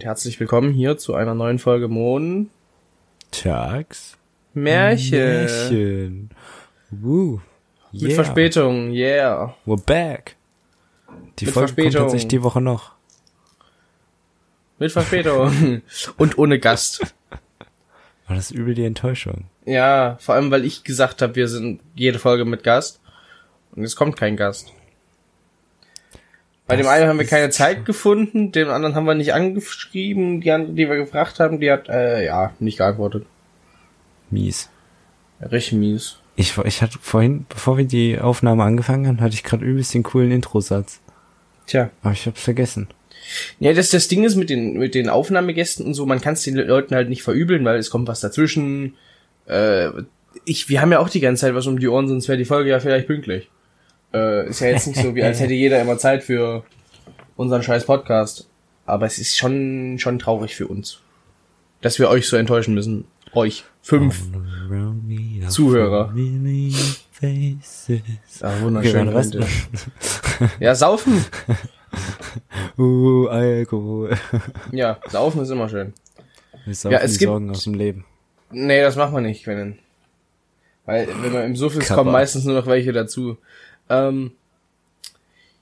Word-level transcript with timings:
Und 0.00 0.06
herzlich 0.06 0.40
willkommen 0.40 0.72
hier 0.72 0.96
zu 0.96 1.14
einer 1.14 1.34
neuen 1.34 1.58
Folge 1.58 1.86
Mon 1.86 2.48
Tags. 3.32 4.16
Märchen. 4.54 5.18
Märchen. 5.18 6.30
Woo. 6.90 7.42
Mit 7.92 8.04
Yeah. 8.04 8.14
Verspätung, 8.14 8.92
yeah. 8.92 9.54
We're 9.66 9.84
back. 9.84 10.36
Die 11.38 11.44
Mit 11.44 11.52
Folge 11.52 11.68
Verspätung. 11.68 11.92
kommt 11.92 12.02
tatsächlich 12.04 12.28
die 12.28 12.42
Woche 12.42 12.62
noch. 12.62 12.92
Mit 14.78 14.90
Verspätung. 14.90 15.82
und 16.16 16.38
ohne 16.38 16.58
Gast. 16.58 17.14
Aber 18.24 18.36
das 18.36 18.50
übel 18.52 18.72
die 18.72 18.86
Enttäuschung. 18.86 19.50
Ja, 19.66 20.16
vor 20.18 20.34
allem, 20.34 20.50
weil 20.50 20.64
ich 20.64 20.82
gesagt 20.82 21.20
habe, 21.20 21.34
wir 21.34 21.46
sind 21.46 21.82
jede 21.94 22.18
Folge 22.18 22.46
mit 22.46 22.62
Gast. 22.62 23.02
Und 23.72 23.84
es 23.84 23.96
kommt 23.96 24.16
kein 24.16 24.38
Gast. 24.38 24.72
Bei 26.70 26.76
Das 26.76 26.86
dem 26.86 26.92
einen 26.92 27.08
haben 27.08 27.18
wir 27.18 27.26
keine 27.26 27.50
Zeit 27.50 27.84
gefunden, 27.84 28.52
dem 28.52 28.68
anderen 28.70 28.94
haben 28.94 29.04
wir 29.04 29.14
nicht 29.14 29.34
angeschrieben, 29.34 30.40
die 30.40 30.52
andere, 30.52 30.72
die 30.72 30.88
wir 30.88 30.96
gefragt 30.96 31.40
haben, 31.40 31.58
die 31.58 31.70
hat, 31.70 31.88
äh, 31.88 32.24
ja, 32.24 32.52
nicht 32.60 32.78
geantwortet. 32.78 33.26
Mies. 34.30 34.70
Richtig 35.42 35.72
mies. 35.72 36.16
Ich, 36.36 36.56
ich 36.58 36.80
hatte 36.80 36.98
vorhin, 37.02 37.44
bevor 37.48 37.76
wir 37.76 37.86
die 37.86 38.20
Aufnahme 38.20 38.62
angefangen 38.62 39.08
haben, 39.08 39.20
hatte 39.20 39.34
ich 39.34 39.42
gerade 39.42 39.64
übelst 39.64 39.92
den 39.94 40.04
coolen 40.04 40.30
Introsatz. 40.30 41.00
Tja. 41.66 41.90
Aber 42.02 42.12
ich 42.12 42.24
hab's 42.26 42.42
vergessen. 42.42 42.86
Ja, 43.58 43.72
das, 43.72 43.90
das 43.90 44.06
Ding 44.06 44.22
ist 44.22 44.36
mit 44.36 44.48
den, 44.48 44.74
mit 44.74 44.94
den 44.94 45.08
Aufnahmegästen 45.08 45.84
und 45.84 45.94
so, 45.94 46.06
man 46.06 46.20
kann 46.20 46.34
es 46.34 46.42
den 46.42 46.54
Leuten 46.54 46.94
halt 46.94 47.08
nicht 47.08 47.22
verübeln, 47.22 47.64
weil 47.64 47.78
es 47.78 47.90
kommt 47.90 48.08
was 48.08 48.20
dazwischen. 48.20 48.94
Äh, 49.46 49.88
ich, 50.44 50.68
wir 50.68 50.80
haben 50.80 50.92
ja 50.92 51.00
auch 51.00 51.08
die 51.08 51.20
ganze 51.20 51.42
Zeit 51.42 51.54
was 51.54 51.66
um 51.66 51.80
die 51.80 51.88
Ohren, 51.88 52.08
sonst 52.08 52.28
wäre 52.28 52.38
die 52.38 52.44
Folge 52.44 52.70
ja 52.70 52.78
vielleicht 52.78 53.08
pünktlich. 53.08 53.50
Äh, 54.12 54.48
ist 54.48 54.60
ja 54.60 54.68
jetzt 54.68 54.86
nicht 54.86 55.00
so, 55.00 55.14
wie 55.14 55.22
als 55.22 55.40
hätte 55.40 55.54
jeder 55.64 55.80
immer 55.80 55.98
Zeit 55.98 56.22
für 56.24 56.64
unseren 57.36 57.62
scheiß 57.62 57.84
Podcast. 57.86 58.48
Aber 58.86 59.06
es 59.06 59.18
ist 59.18 59.36
schon, 59.36 59.98
schon 59.98 60.18
traurig 60.18 60.56
für 60.56 60.66
uns. 60.66 61.00
Dass 61.80 61.98
wir 61.98 62.08
euch 62.08 62.26
so 62.28 62.36
enttäuschen 62.36 62.74
müssen. 62.74 63.04
Euch. 63.32 63.64
Fünf. 63.82 64.22
Zuhörer. 65.48 66.12
Ah, 66.12 66.14
Okay, 67.22 68.62
wunderschön. 68.62 69.06
Leute. 69.12 69.46
ja, 70.60 70.74
saufen. 70.74 71.24
Uh, 72.78 73.26
Alkohol. 73.26 74.16
Ja, 74.70 75.00
saufen 75.08 75.42
ist 75.42 75.50
immer 75.50 75.68
schön. 75.68 75.92
Wir 76.64 76.74
saufen 76.74 76.92
Ja, 76.92 77.00
es 77.00 77.18
gibt- 77.18 77.28
Sorgen 77.28 77.50
aus 77.50 77.64
dem 77.64 77.74
Leben. 77.74 78.04
Nee, 78.52 78.80
das 78.80 78.94
macht 78.96 79.12
man 79.12 79.24
nicht, 79.24 79.46
wenn. 79.48 79.78
Weil, 80.86 81.08
wenn 81.20 81.32
man 81.32 81.44
im 81.44 81.56
Suff 81.56 81.76
ist, 81.76 81.92
kommen 81.92 82.12
meistens 82.12 82.44
nur 82.44 82.54
noch 82.54 82.66
welche 82.66 82.92
dazu. 82.92 83.36
Ähm, 83.90 84.32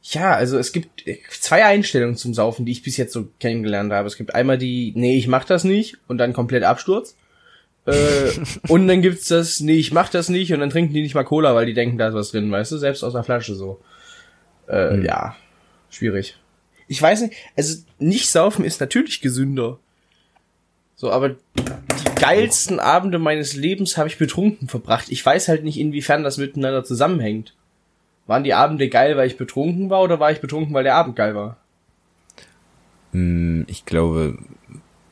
ja, 0.03 0.35
also 0.35 0.59
es 0.59 0.73
gibt 0.73 1.05
zwei 1.41 1.65
Einstellungen 1.65 2.17
zum 2.17 2.33
Saufen, 2.33 2.65
die 2.65 2.73
ich 2.73 2.83
bis 2.83 2.97
jetzt 2.97 3.13
so 3.13 3.29
kennengelernt 3.41 3.93
habe. 3.93 4.07
Es 4.07 4.17
gibt 4.17 4.35
einmal 4.35 4.57
die, 4.57 4.93
nee, 4.95 5.17
ich 5.17 5.27
mach 5.27 5.45
das 5.45 5.65
nicht 5.65 5.99
und 6.07 6.19
dann 6.19 6.33
komplett 6.33 6.63
Absturz. 6.63 7.17
Äh, 7.87 8.31
und 8.69 8.87
dann 8.87 9.03
gibt's 9.03 9.29
das, 9.29 9.61
nee, 9.61 9.77
ich 9.77 9.93
mach 9.93 10.09
das 10.09 10.29
nicht 10.29 10.53
und 10.53 10.61
dann 10.61 10.71
trinken 10.71 10.95
die 10.95 11.03
nicht 11.03 11.15
mal 11.15 11.25
Cola, 11.25 11.55
weil 11.55 11.67
die 11.67 11.75
denken, 11.75 11.99
da 11.99 12.09
ist 12.09 12.15
was 12.15 12.31
drin, 12.31 12.51
weißt 12.51 12.73
du, 12.73 12.79
selbst 12.79 13.03
aus 13.03 13.13
der 13.13 13.25
Flasche 13.25 13.55
so. 13.55 13.81
Äh, 14.67 14.91
Hm. 14.91 15.05
ja, 15.05 15.37
schwierig. 15.91 16.37
Ich 16.87 17.03
weiß 17.03 17.23
nicht, 17.23 17.35
also 17.57 17.83
nicht 17.99 18.31
saufen 18.31 18.65
ist 18.65 18.81
natürlich 18.81 19.21
gesünder. 19.21 19.79
So, 20.97 21.11
aber 21.11 21.31
die 21.31 22.15
geilsten 22.17 22.81
Abende 22.81 23.19
meines 23.19 23.55
Lebens 23.55 23.97
habe 23.97 24.09
ich 24.09 24.19
betrunken 24.19 24.69
verbracht. 24.69 25.07
Ich 25.11 25.25
weiß 25.25 25.49
halt 25.49 25.65
nicht, 25.65 25.79
inwiefern 25.79 26.25
das 26.25 26.39
miteinander 26.39 26.83
zusammenhängt. 26.83 27.55
Waren 28.29 28.45
die 28.45 28.55
Abende 28.55 28.89
geil, 28.89 29.17
weil 29.17 29.27
ich 29.27 29.37
betrunken 29.37 29.91
war, 29.91 30.03
oder 30.03 30.21
war 30.21 30.31
ich 30.31 30.41
betrunken, 30.41 30.73
weil 30.75 30.85
der 30.85 30.95
Abend 30.95 31.17
geil 31.17 31.35
war? 31.35 31.57
Hm, 33.13 33.65
Ich 33.69 33.85
glaube, 33.85 34.39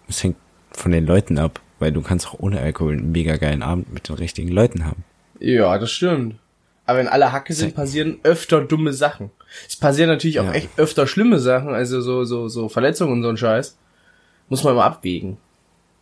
es 0.09 0.23
hängt 0.23 0.37
von 0.71 0.93
den 0.93 1.07
Leuten 1.07 1.39
ab, 1.39 1.61
weil 1.79 1.93
du 1.93 2.03
kannst 2.03 2.29
auch 2.29 2.39
ohne 2.39 2.61
Alkohol 2.61 2.93
einen 2.93 3.11
mega 3.13 3.37
geilen 3.37 3.63
Abend 3.63 3.93
mit 3.93 4.09
den 4.09 4.17
richtigen 4.17 4.49
Leuten 4.51 4.85
haben. 4.85 5.03
Ja, 5.41 5.77
das 5.79 5.91
stimmt. 5.91 6.37
Aber 6.85 6.99
wenn 6.99 7.09
alle 7.09 7.33
Hacke 7.33 7.53
sind, 7.53 7.75
passieren 7.75 8.19
öfter 8.23 8.61
dumme 8.61 8.93
Sachen. 8.93 9.31
Es 9.67 9.77
passieren 9.77 10.09
natürlich 10.09 10.39
auch 10.39 10.45
Ja. 10.45 10.53
echt 10.53 10.69
öfter 10.77 11.07
schlimme 11.07 11.41
Sachen, 11.41 11.71
also 11.71 12.01
so, 12.01 12.25
so, 12.25 12.49
so 12.49 12.69
Verletzungen 12.69 13.13
und 13.15 13.23
so 13.23 13.29
ein 13.31 13.37
Scheiß. 13.37 13.77
Muss 14.49 14.63
man 14.63 14.75
immer 14.75 14.85
abwägen. 14.85 15.39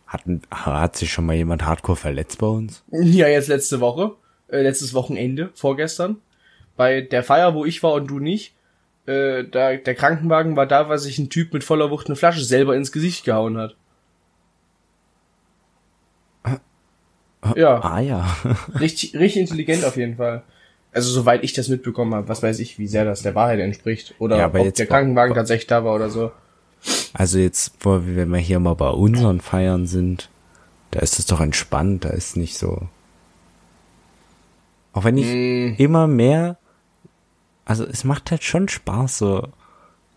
Hat, 0.05 0.21
hat 0.51 0.95
sich 0.95 1.11
schon 1.11 1.25
mal 1.25 1.35
jemand 1.35 1.65
hardcore 1.65 1.95
verletzt 1.97 2.37
bei 2.37 2.45
uns? 2.47 2.83
Ja, 2.91 3.27
jetzt 3.27 3.47
letzte 3.47 3.79
Woche, 3.79 4.11
äh, 4.49 4.61
letztes 4.61 4.93
Wochenende, 4.93 5.49
vorgestern, 5.55 6.17
bei 6.77 7.01
der 7.01 7.23
Feier, 7.23 7.53
wo 7.53 7.65
ich 7.65 7.81
war 7.83 7.93
und 7.93 8.07
du 8.07 8.19
nicht, 8.19 8.53
äh, 9.05 9.43
da, 9.43 9.75
der 9.75 9.95
Krankenwagen 9.95 10.55
war 10.55 10.65
da, 10.65 10.89
weil 10.89 10.97
sich 10.97 11.17
ein 11.19 11.29
Typ 11.29 11.53
mit 11.53 11.63
voller 11.63 11.91
Wucht 11.91 12.07
eine 12.07 12.15
Flasche 12.15 12.43
selber 12.43 12.75
ins 12.75 12.91
Gesicht 12.91 13.23
gehauen 13.25 13.57
hat. 13.57 13.75
Ja, 17.55 17.79
Ah 17.83 17.99
ja. 17.99 18.35
richtig, 18.79 19.13
richtig 19.15 19.41
intelligent 19.41 19.85
auf 19.85 19.97
jeden 19.97 20.15
Fall. 20.17 20.41
Also 20.91 21.11
soweit 21.11 21.43
ich 21.43 21.53
das 21.53 21.67
mitbekommen 21.67 22.15
habe, 22.15 22.27
was 22.27 22.41
weiß 22.41 22.57
ich, 22.59 22.79
wie 22.79 22.87
sehr 22.87 23.05
das 23.05 23.21
der 23.21 23.35
Wahrheit 23.35 23.59
entspricht. 23.59 24.15
Oder 24.17 24.37
Ja, 24.37 24.47
ob 24.47 24.73
der 24.73 24.85
Krankenwagen 24.87 25.35
tatsächlich 25.35 25.67
da 25.67 25.83
war 25.83 25.93
oder 25.93 26.09
so. 26.09 26.31
Also 27.13 27.37
jetzt, 27.37 27.73
wo 27.81 28.05
wir, 28.05 28.15
wenn 28.15 28.29
wir 28.29 28.39
hier 28.39 28.59
mal 28.59 28.73
bei 28.75 28.89
unseren 28.89 29.41
Feiern 29.41 29.85
sind, 29.85 30.29
da 30.91 31.01
ist 31.01 31.19
es 31.19 31.25
doch 31.25 31.41
entspannt, 31.41 32.05
da 32.05 32.09
ist 32.09 32.35
nicht 32.37 32.57
so. 32.57 32.87
Auch 34.93 35.03
wenn 35.03 35.17
ich 35.17 35.25
Mm. 35.27 35.75
immer 35.77 36.07
mehr, 36.07 36.57
also 37.65 37.85
es 37.85 38.03
macht 38.03 38.31
halt 38.31 38.43
schon 38.43 38.69
Spaß, 38.69 39.17
so 39.17 39.49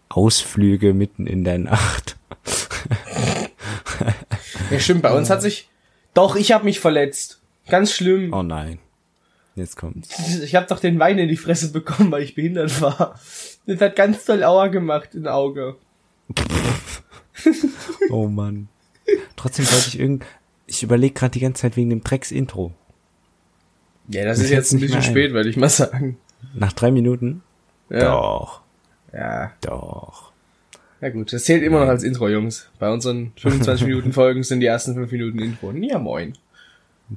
Ausflüge 0.08 0.94
mitten 0.94 1.26
in 1.26 1.44
der 1.44 1.58
Nacht. 1.58 2.16
Ja, 4.70 4.78
stimmt, 4.78 5.02
bei 5.02 5.12
uns 5.12 5.30
hat 5.30 5.42
sich... 5.42 5.68
Doch, 6.14 6.36
ich 6.36 6.52
habe 6.52 6.64
mich 6.64 6.80
verletzt. 6.80 7.40
Ganz 7.68 7.92
schlimm. 7.92 8.32
Oh 8.32 8.42
nein. 8.42 8.78
Jetzt 9.54 9.76
kommt's. 9.76 10.08
Ich 10.42 10.54
habe 10.54 10.66
doch 10.66 10.78
den 10.78 10.98
Wein 10.98 11.18
in 11.18 11.28
die 11.28 11.36
Fresse 11.36 11.72
bekommen, 11.72 12.10
weil 12.10 12.22
ich 12.22 12.34
behindert 12.34 12.80
war. 12.80 13.18
Das 13.66 13.80
hat 13.80 13.96
ganz 13.96 14.24
doll 14.24 14.44
Aua 14.44 14.68
gemacht 14.68 15.14
im 15.14 15.26
Auge. 15.26 15.76
Oh 18.10 18.26
Mann. 18.26 18.68
Trotzdem 19.36 19.70
wollte 19.70 19.88
ich 19.88 20.00
irgend, 20.00 20.24
ich 20.66 20.82
überlege 20.82 21.14
gerade 21.14 21.30
die 21.30 21.40
ganze 21.40 21.62
Zeit 21.62 21.76
wegen 21.76 21.90
dem 21.90 22.02
Drecks-Intro. 22.02 22.72
Ja, 24.08 24.24
das 24.24 24.38
Mir 24.38 24.44
ist 24.44 24.50
jetzt 24.50 24.72
ein 24.72 24.80
bisschen 24.80 25.02
spät, 25.04 25.32
würde 25.32 25.48
ich 25.48 25.56
mal 25.56 25.68
sagen. 25.68 26.18
Nach 26.54 26.72
drei 26.72 26.90
Minuten? 26.90 27.42
Ja. 27.90 28.00
Doch, 28.10 28.60
Ja. 29.12 29.52
doch. 29.60 30.32
Na 31.00 31.10
gut, 31.10 31.32
das 31.32 31.44
zählt 31.44 31.62
immer 31.62 31.80
noch 31.80 31.88
als 31.88 32.02
Intro, 32.02 32.28
Jungs. 32.28 32.68
Bei 32.78 32.90
unseren 32.90 33.32
25 33.36 33.86
Minuten 33.86 34.12
Folgen 34.12 34.42
sind 34.42 34.60
die 34.60 34.66
ersten 34.66 34.94
5 34.94 35.10
Minuten 35.12 35.38
Intro. 35.38 35.70
Ja, 35.72 35.98
moin. 35.98 36.32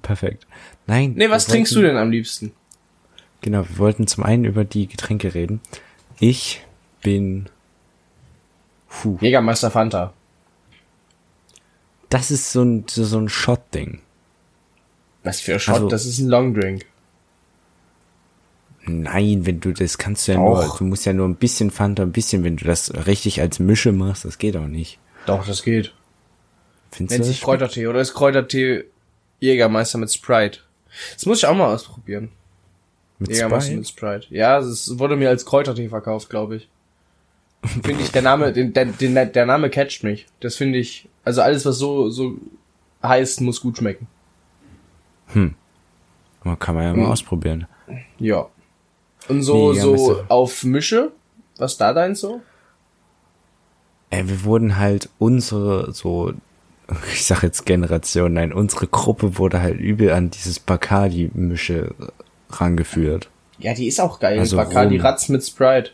Perfekt. 0.01 0.45
Nein. 0.87 1.13
Nee, 1.15 1.29
was 1.29 1.47
trinkst 1.47 1.71
du 1.73 1.77
wollten- 1.77 1.89
denn 1.89 1.97
am 1.97 2.11
liebsten? 2.11 2.53
Genau, 3.41 3.67
wir 3.67 3.77
wollten 3.79 4.05
zum 4.07 4.23
einen 4.23 4.45
über 4.45 4.63
die 4.65 4.87
Getränke 4.87 5.33
reden. 5.33 5.61
Ich 6.19 6.63
bin. 7.01 7.49
Puh, 8.87 9.17
Jägermeister 9.19 9.71
Fanta. 9.71 10.13
das 12.09 12.29
ist 12.29 12.51
so 12.51 12.61
ein, 12.63 12.85
so 12.87 13.17
ein 13.17 13.29
Shot-Ding. 13.29 13.99
Was 15.23 15.39
für 15.41 15.53
ein 15.53 15.59
Shot, 15.59 15.75
Also- 15.75 15.87
das 15.89 16.05
ist 16.05 16.19
ein 16.19 16.27
Longdrink. 16.27 16.85
Nein, 18.85 19.45
wenn 19.45 19.59
du 19.59 19.71
das 19.73 19.97
kannst 19.97 20.27
du 20.27 20.31
ja 20.33 20.37
Doch. 20.37 20.67
nur, 20.67 20.77
du 20.77 20.83
musst 20.85 21.05
ja 21.05 21.13
nur 21.13 21.27
ein 21.27 21.35
bisschen 21.35 21.69
Fanta, 21.71 22.03
ein 22.03 22.11
bisschen, 22.11 22.43
wenn 22.43 22.57
du 22.57 22.65
das 22.65 22.91
richtig 23.05 23.39
als 23.41 23.59
Mische 23.59 23.91
machst, 23.91 24.25
das 24.25 24.37
geht 24.39 24.57
auch 24.57 24.67
nicht. 24.67 24.97
Doch, 25.27 25.45
das 25.45 25.61
geht. 25.63 25.93
Findest 26.91 27.11
Nennt 27.19 27.23
du 27.25 27.27
sich? 27.31 27.41
Kräutertee 27.41 27.87
oder 27.87 28.01
ist 28.01 28.13
Kräutertee 28.13 28.85
Jägermeister 29.39 29.97
mit 29.99 30.11
Sprite. 30.11 30.59
Das 31.13 31.25
muss 31.25 31.37
ich 31.39 31.45
auch 31.45 31.55
mal 31.55 31.73
ausprobieren. 31.73 32.29
mit 33.19 33.29
Jägermeister 33.29 33.61
Sprite? 33.71 33.77
mit 33.77 33.87
Sprite. 33.87 34.27
Ja, 34.35 34.57
es 34.59 34.97
wurde 34.99 35.15
mir 35.15 35.29
als 35.29 35.45
Kräutertee 35.45 35.89
verkauft, 35.89 36.29
glaube 36.29 36.55
ich. 36.57 36.69
Finde 37.83 38.01
ich, 38.01 38.11
der 38.11 38.23
Name, 38.23 38.51
den, 38.51 38.73
der, 38.73 38.85
den, 38.85 39.13
der 39.13 39.45
Name 39.45 39.69
catcht 39.69 40.03
mich. 40.03 40.25
Das 40.39 40.55
finde 40.55 40.79
ich, 40.79 41.07
also 41.23 41.41
alles, 41.43 41.63
was 41.67 41.77
so, 41.77 42.09
so 42.09 42.35
heißt, 43.03 43.41
muss 43.41 43.61
gut 43.61 43.77
schmecken. 43.77 44.07
Aber 46.43 46.55
Kann 46.57 46.75
man 46.75 46.83
ja 46.83 46.93
mal 46.93 47.05
Hm. 47.05 47.11
ausprobieren. 47.11 47.67
Ja. 48.17 48.49
Und 49.27 49.43
so, 49.43 49.71
Nee, 49.73 49.79
so 49.79 50.23
auf 50.27 50.63
Mische? 50.63 51.11
Was 51.57 51.77
da 51.77 51.93
dein 51.93 52.15
so? 52.15 52.41
Ey, 54.09 54.27
wir 54.27 54.43
wurden 54.43 54.77
halt 54.77 55.09
unsere, 55.19 55.91
so, 55.93 56.33
ich 57.13 57.25
sag 57.25 57.43
jetzt 57.43 57.65
Generation, 57.65 58.33
nein, 58.33 58.51
unsere 58.51 58.87
Gruppe 58.87 59.37
wurde 59.37 59.61
halt 59.61 59.79
übel 59.79 60.11
an 60.11 60.31
dieses 60.31 60.59
Bacardi-Mische 60.59 61.93
rangeführt. 62.49 63.29
Ja, 63.59 63.73
die 63.73 63.87
ist 63.87 64.01
auch 64.01 64.19
geil. 64.19 64.39
Also 64.39 64.57
Bacardi 64.57 64.97
Rum. 64.97 65.05
Ratz 65.05 65.29
mit 65.29 65.43
Sprite. 65.45 65.91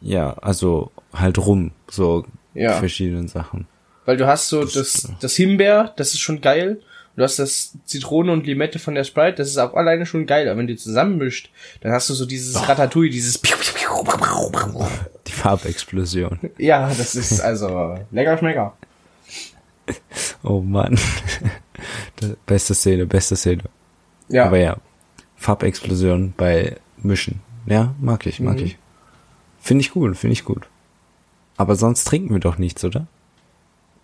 Ja, 0.00 0.34
also 0.34 0.90
halt 1.12 1.38
rum, 1.38 1.72
so 1.90 2.24
Ja. 2.54 2.72
verschiedenen 2.78 3.28
Sachen. 3.28 3.66
Weil 4.06 4.16
du 4.16 4.26
hast 4.26 4.48
so 4.48 4.64
das, 4.64 5.08
das 5.20 5.36
Himbeer, 5.36 5.92
das 5.96 6.14
ist 6.14 6.20
schon 6.20 6.40
geil. 6.40 6.80
Du 7.20 7.24
hast 7.24 7.38
das 7.38 7.76
Zitrone 7.84 8.32
und 8.32 8.46
Limette 8.46 8.78
von 8.78 8.94
der 8.94 9.04
Sprite, 9.04 9.34
das 9.36 9.48
ist 9.48 9.58
auch 9.58 9.74
alleine 9.74 10.06
schon 10.06 10.24
geil. 10.24 10.48
Aber 10.48 10.56
wenn 10.58 10.66
du 10.66 10.74
zusammenmischt, 10.74 11.50
dann 11.82 11.92
hast 11.92 12.08
du 12.08 12.14
so 12.14 12.24
dieses 12.24 12.66
Ratatouille, 12.66 13.10
dieses 13.10 13.38
Die 15.26 15.32
Farbexplosion. 15.32 16.38
Ja, 16.56 16.88
das 16.88 17.14
ist 17.14 17.42
also 17.42 17.98
lecker 18.10 18.38
schmecker. 18.38 18.74
Oh 20.42 20.62
Mann. 20.62 20.98
Beste 22.46 22.72
Szene, 22.72 23.04
beste 23.04 23.36
Szene. 23.36 23.64
Ja, 24.30 24.46
Aber 24.46 24.56
ja, 24.56 24.78
Farbexplosion 25.36 26.32
bei 26.34 26.78
Mischen. 26.96 27.42
Ja, 27.66 27.94
mag 28.00 28.24
ich, 28.24 28.40
mag 28.40 28.56
Mhm. 28.56 28.64
ich. 28.64 28.78
Finde 29.60 29.82
ich 29.82 29.90
gut, 29.90 30.16
finde 30.16 30.32
ich 30.32 30.46
gut. 30.46 30.68
Aber 31.58 31.76
sonst 31.76 32.04
trinken 32.04 32.32
wir 32.32 32.40
doch 32.40 32.56
nichts, 32.56 32.82
oder? 32.82 33.06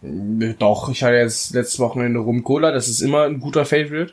Doch, 0.03 0.89
ich 0.91 1.03
hatte 1.03 1.17
jetzt 1.17 1.55
letztes 1.55 1.79
Wochenende 1.79 2.21
Rum 2.21 2.45
Cola, 2.45 2.71
das 2.71 2.89
ist 2.89 3.01
immer 3.01 3.25
ein 3.25 3.41
guter 3.41 3.65
Favorite. 3.65 4.13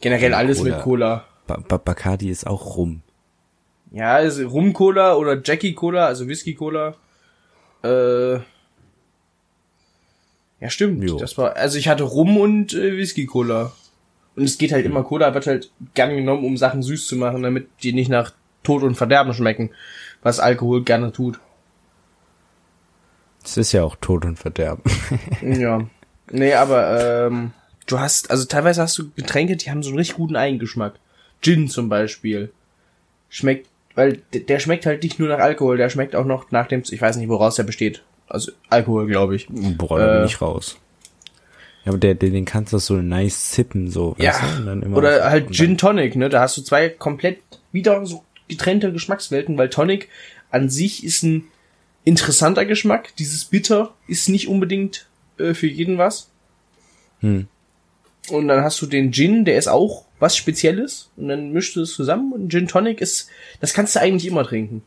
Generell 0.00 0.34
alles 0.34 0.58
Cola. 0.58 0.74
mit 0.74 0.84
Cola. 0.84 1.24
Ba 1.46 1.62
ba 1.66 1.76
Bacardi 1.78 2.30
ist 2.30 2.46
auch 2.46 2.76
rum. 2.76 3.02
Ja, 3.90 4.14
also 4.14 4.46
Rum 4.46 4.72
Cola 4.72 5.14
oder 5.14 5.40
Jackie 5.42 5.74
Cola, 5.74 6.06
also 6.06 6.28
Whisky 6.28 6.54
Cola. 6.54 6.94
Äh, 7.82 8.34
ja, 10.60 10.68
stimmt. 10.68 11.02
Jo. 11.02 11.18
Das 11.18 11.38
war, 11.38 11.56
also 11.56 11.78
ich 11.78 11.88
hatte 11.88 12.04
Rum 12.04 12.36
und 12.36 12.74
äh, 12.74 12.96
Whisky 12.96 13.26
Cola. 13.26 13.72
Und 14.36 14.44
es 14.44 14.58
geht 14.58 14.72
halt 14.72 14.84
immer, 14.84 15.02
Cola 15.02 15.34
wird 15.34 15.46
halt 15.46 15.70
gern 15.94 16.14
genommen, 16.14 16.44
um 16.44 16.56
Sachen 16.56 16.82
süß 16.82 17.06
zu 17.06 17.16
machen, 17.16 17.42
damit 17.42 17.68
die 17.82 17.92
nicht 17.92 18.08
nach 18.08 18.32
Tod 18.62 18.82
und 18.82 18.94
Verderben 18.94 19.32
schmecken, 19.32 19.70
was 20.22 20.38
Alkohol 20.40 20.84
gerne 20.84 21.12
tut. 21.12 21.40
Es 23.44 23.56
ist 23.56 23.72
ja 23.72 23.82
auch 23.84 23.96
Tod 23.96 24.24
und 24.24 24.38
Verderben. 24.38 24.82
Ja. 25.42 25.80
Nee, 26.30 26.52
aber 26.52 27.26
ähm, 27.26 27.52
du 27.86 27.98
hast, 27.98 28.30
also 28.30 28.44
teilweise 28.44 28.82
hast 28.82 28.98
du 28.98 29.10
Getränke, 29.16 29.56
die 29.56 29.70
haben 29.70 29.82
so 29.82 29.88
einen 29.90 29.98
richtig 29.98 30.16
guten 30.16 30.36
Eigengeschmack. 30.36 30.94
Gin 31.40 31.68
zum 31.68 31.88
Beispiel. 31.88 32.52
Schmeckt, 33.30 33.66
weil 33.94 34.20
der 34.32 34.58
schmeckt 34.58 34.84
halt 34.84 35.02
nicht 35.02 35.18
nur 35.18 35.28
nach 35.28 35.38
Alkohol, 35.38 35.78
der 35.78 35.88
schmeckt 35.88 36.14
auch 36.14 36.26
noch 36.26 36.50
nach 36.50 36.66
dem, 36.66 36.82
ich 36.88 37.00
weiß 37.00 37.16
nicht, 37.16 37.28
woraus 37.28 37.54
der 37.56 37.62
besteht. 37.62 38.02
Also 38.26 38.52
Alkohol, 38.68 39.06
glaube 39.06 39.36
ich. 39.36 39.46
Boah, 39.48 39.98
da 39.98 40.14
Äh. 40.14 40.18
bin 40.18 40.26
ich 40.26 40.40
raus. 40.42 40.76
Ja, 41.84 41.92
aber 41.92 41.98
der, 41.98 42.14
der, 42.14 42.28
den 42.30 42.44
kannst 42.44 42.74
du 42.74 42.78
so 42.78 42.96
nice 42.96 43.52
sippen, 43.54 43.90
so. 43.90 44.14
Ja. 44.18 44.34
Oder 44.92 45.30
halt 45.30 45.46
und 45.46 45.54
Gin 45.54 45.78
Tonic, 45.78 46.14
ne? 46.16 46.28
Da 46.28 46.40
hast 46.40 46.58
du 46.58 46.62
zwei 46.62 46.90
komplett 46.90 47.38
wieder 47.72 48.04
so 48.04 48.24
getrennte 48.48 48.92
Geschmackswelten, 48.92 49.56
weil 49.56 49.70
Tonic 49.70 50.08
an 50.50 50.68
sich 50.68 51.04
ist 51.04 51.22
ein 51.22 51.44
interessanter 52.08 52.64
Geschmack. 52.64 53.14
Dieses 53.16 53.44
Bitter 53.44 53.94
ist 54.06 54.28
nicht 54.28 54.48
unbedingt 54.48 55.06
äh, 55.38 55.54
für 55.54 55.66
jeden 55.66 55.98
was. 55.98 56.30
Hm. 57.20 57.46
Und 58.30 58.48
dann 58.48 58.62
hast 58.62 58.80
du 58.82 58.86
den 58.86 59.12
Gin, 59.12 59.44
der 59.44 59.58
ist 59.58 59.68
auch 59.68 60.04
was 60.18 60.36
Spezielles. 60.36 61.10
Und 61.16 61.28
dann 61.28 61.52
mischst 61.52 61.76
du 61.76 61.82
es 61.82 61.92
zusammen. 61.92 62.32
Und 62.32 62.50
Gin 62.50 62.66
Tonic 62.66 63.00
ist, 63.00 63.28
das 63.60 63.74
kannst 63.74 63.94
du 63.94 64.00
eigentlich 64.00 64.26
immer 64.26 64.44
trinken. 64.44 64.82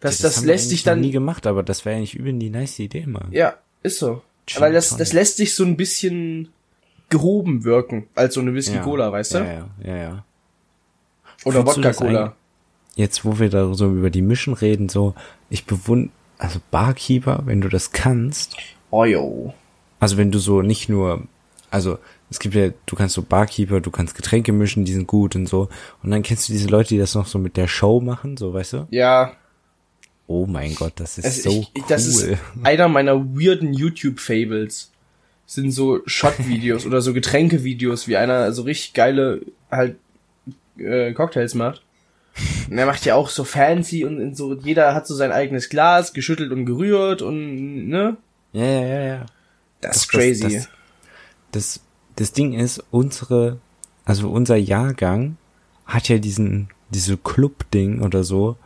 Das, 0.00 0.18
das, 0.18 0.42
wir 0.42 0.52
lässt 0.52 0.68
sich 0.68 0.84
dann, 0.84 1.00
nie 1.00 1.10
gemacht, 1.10 1.46
aber 1.46 1.62
das 1.62 1.84
wäre 1.84 1.96
eigentlich 1.96 2.14
übel 2.14 2.32
die 2.34 2.50
nice 2.50 2.78
Idee 2.78 3.06
mal. 3.06 3.26
ja, 3.30 3.56
ist 3.82 3.98
so. 3.98 4.22
Gin 4.46 4.60
Weil 4.60 4.72
das, 4.72 4.90
Tonic. 4.90 5.00
das 5.00 5.12
lässt 5.12 5.36
sich 5.38 5.54
so 5.54 5.64
ein 5.64 5.76
bisschen 5.76 6.50
gehoben 7.08 7.64
wirken, 7.64 8.08
als 8.14 8.34
so 8.34 8.40
eine 8.40 8.54
Whisky 8.54 8.78
Cola, 8.78 9.10
weißt 9.10 9.34
du? 9.34 9.38
Ja, 9.38 9.44
ja, 9.44 9.68
ja, 9.84 9.96
ja. 9.96 10.24
Oder 11.44 11.66
Wodka 11.66 11.80
das 11.80 11.96
Cola. 11.96 12.36
Jetzt, 12.98 13.24
wo 13.24 13.38
wir 13.38 13.48
da 13.48 13.72
so 13.74 13.88
über 13.90 14.10
die 14.10 14.22
Mischen 14.22 14.54
reden, 14.54 14.88
so, 14.88 15.14
ich 15.50 15.64
bewund, 15.66 16.10
also 16.36 16.58
Barkeeper, 16.72 17.42
wenn 17.46 17.60
du 17.60 17.68
das 17.68 17.92
kannst, 17.92 18.56
Oh 18.90 19.04
yo. 19.04 19.54
also 20.00 20.16
wenn 20.16 20.32
du 20.32 20.38
so 20.40 20.62
nicht 20.62 20.88
nur, 20.88 21.22
also 21.70 21.98
es 22.28 22.40
gibt 22.40 22.54
ja, 22.56 22.70
du 22.86 22.96
kannst 22.96 23.14
so 23.14 23.22
Barkeeper, 23.22 23.80
du 23.80 23.90
kannst 23.92 24.16
Getränke 24.16 24.52
mischen, 24.52 24.84
die 24.84 24.92
sind 24.92 25.06
gut 25.06 25.36
und 25.36 25.46
so. 25.46 25.68
Und 26.02 26.10
dann 26.10 26.22
kennst 26.22 26.48
du 26.48 26.52
diese 26.52 26.68
Leute, 26.68 26.88
die 26.90 26.98
das 26.98 27.14
noch 27.14 27.26
so 27.26 27.38
mit 27.38 27.56
der 27.56 27.68
Show 27.68 28.00
machen, 28.00 28.36
so, 28.36 28.52
weißt 28.52 28.72
du? 28.72 28.86
Ja, 28.90 29.32
Oh 30.30 30.44
mein 30.46 30.74
Gott, 30.74 30.92
das 30.96 31.16
ist 31.16 31.24
also 31.24 31.50
so 31.50 31.60
ich, 31.60 31.70
cool. 31.78 31.84
das 31.88 32.04
ist 32.06 32.28
einer 32.62 32.88
meiner 32.88 33.14
weirden 33.34 33.72
YouTube-Fables. 33.72 34.90
Sind 35.46 35.70
so 35.70 36.00
Shot-Videos 36.04 36.84
oder 36.86 37.00
so 37.00 37.14
Getränke-Videos, 37.14 38.08
wie 38.08 38.16
einer 38.18 38.52
so 38.52 38.62
richtig 38.62 38.92
geile 38.92 39.40
halt 39.70 39.96
äh, 40.76 41.12
Cocktails 41.14 41.54
macht. 41.54 41.82
Und 42.70 42.78
er 42.78 42.86
macht 42.86 43.04
ja 43.04 43.14
auch 43.14 43.28
so 43.28 43.44
fancy 43.44 44.04
und, 44.04 44.36
so, 44.36 44.54
jeder 44.54 44.94
hat 44.94 45.06
so 45.06 45.14
sein 45.14 45.32
eigenes 45.32 45.68
Glas, 45.68 46.12
geschüttelt 46.12 46.52
und 46.52 46.66
gerührt 46.66 47.22
und 47.22 47.88
ne? 47.88 48.16
ja, 48.52 48.64
ja, 48.64 48.86
ja, 48.86 49.00
ja. 49.00 49.26
Das, 49.80 49.96
ist 49.96 50.08
crazy. 50.08 50.42
Das, 50.42 50.68
das, 51.52 51.80
das, 52.16 52.32
Ding 52.32 52.52
ist, 52.52 52.82
unsere, 52.90 53.58
also 54.04 54.30
unser 54.30 54.56
Jahrgang 54.56 55.36
hat 55.86 56.08
ja 56.08 56.18
diesen, 56.18 56.68
diese 56.90 57.16
Club-Ding 57.16 58.02
oder 58.02 58.24
so, 58.24 58.56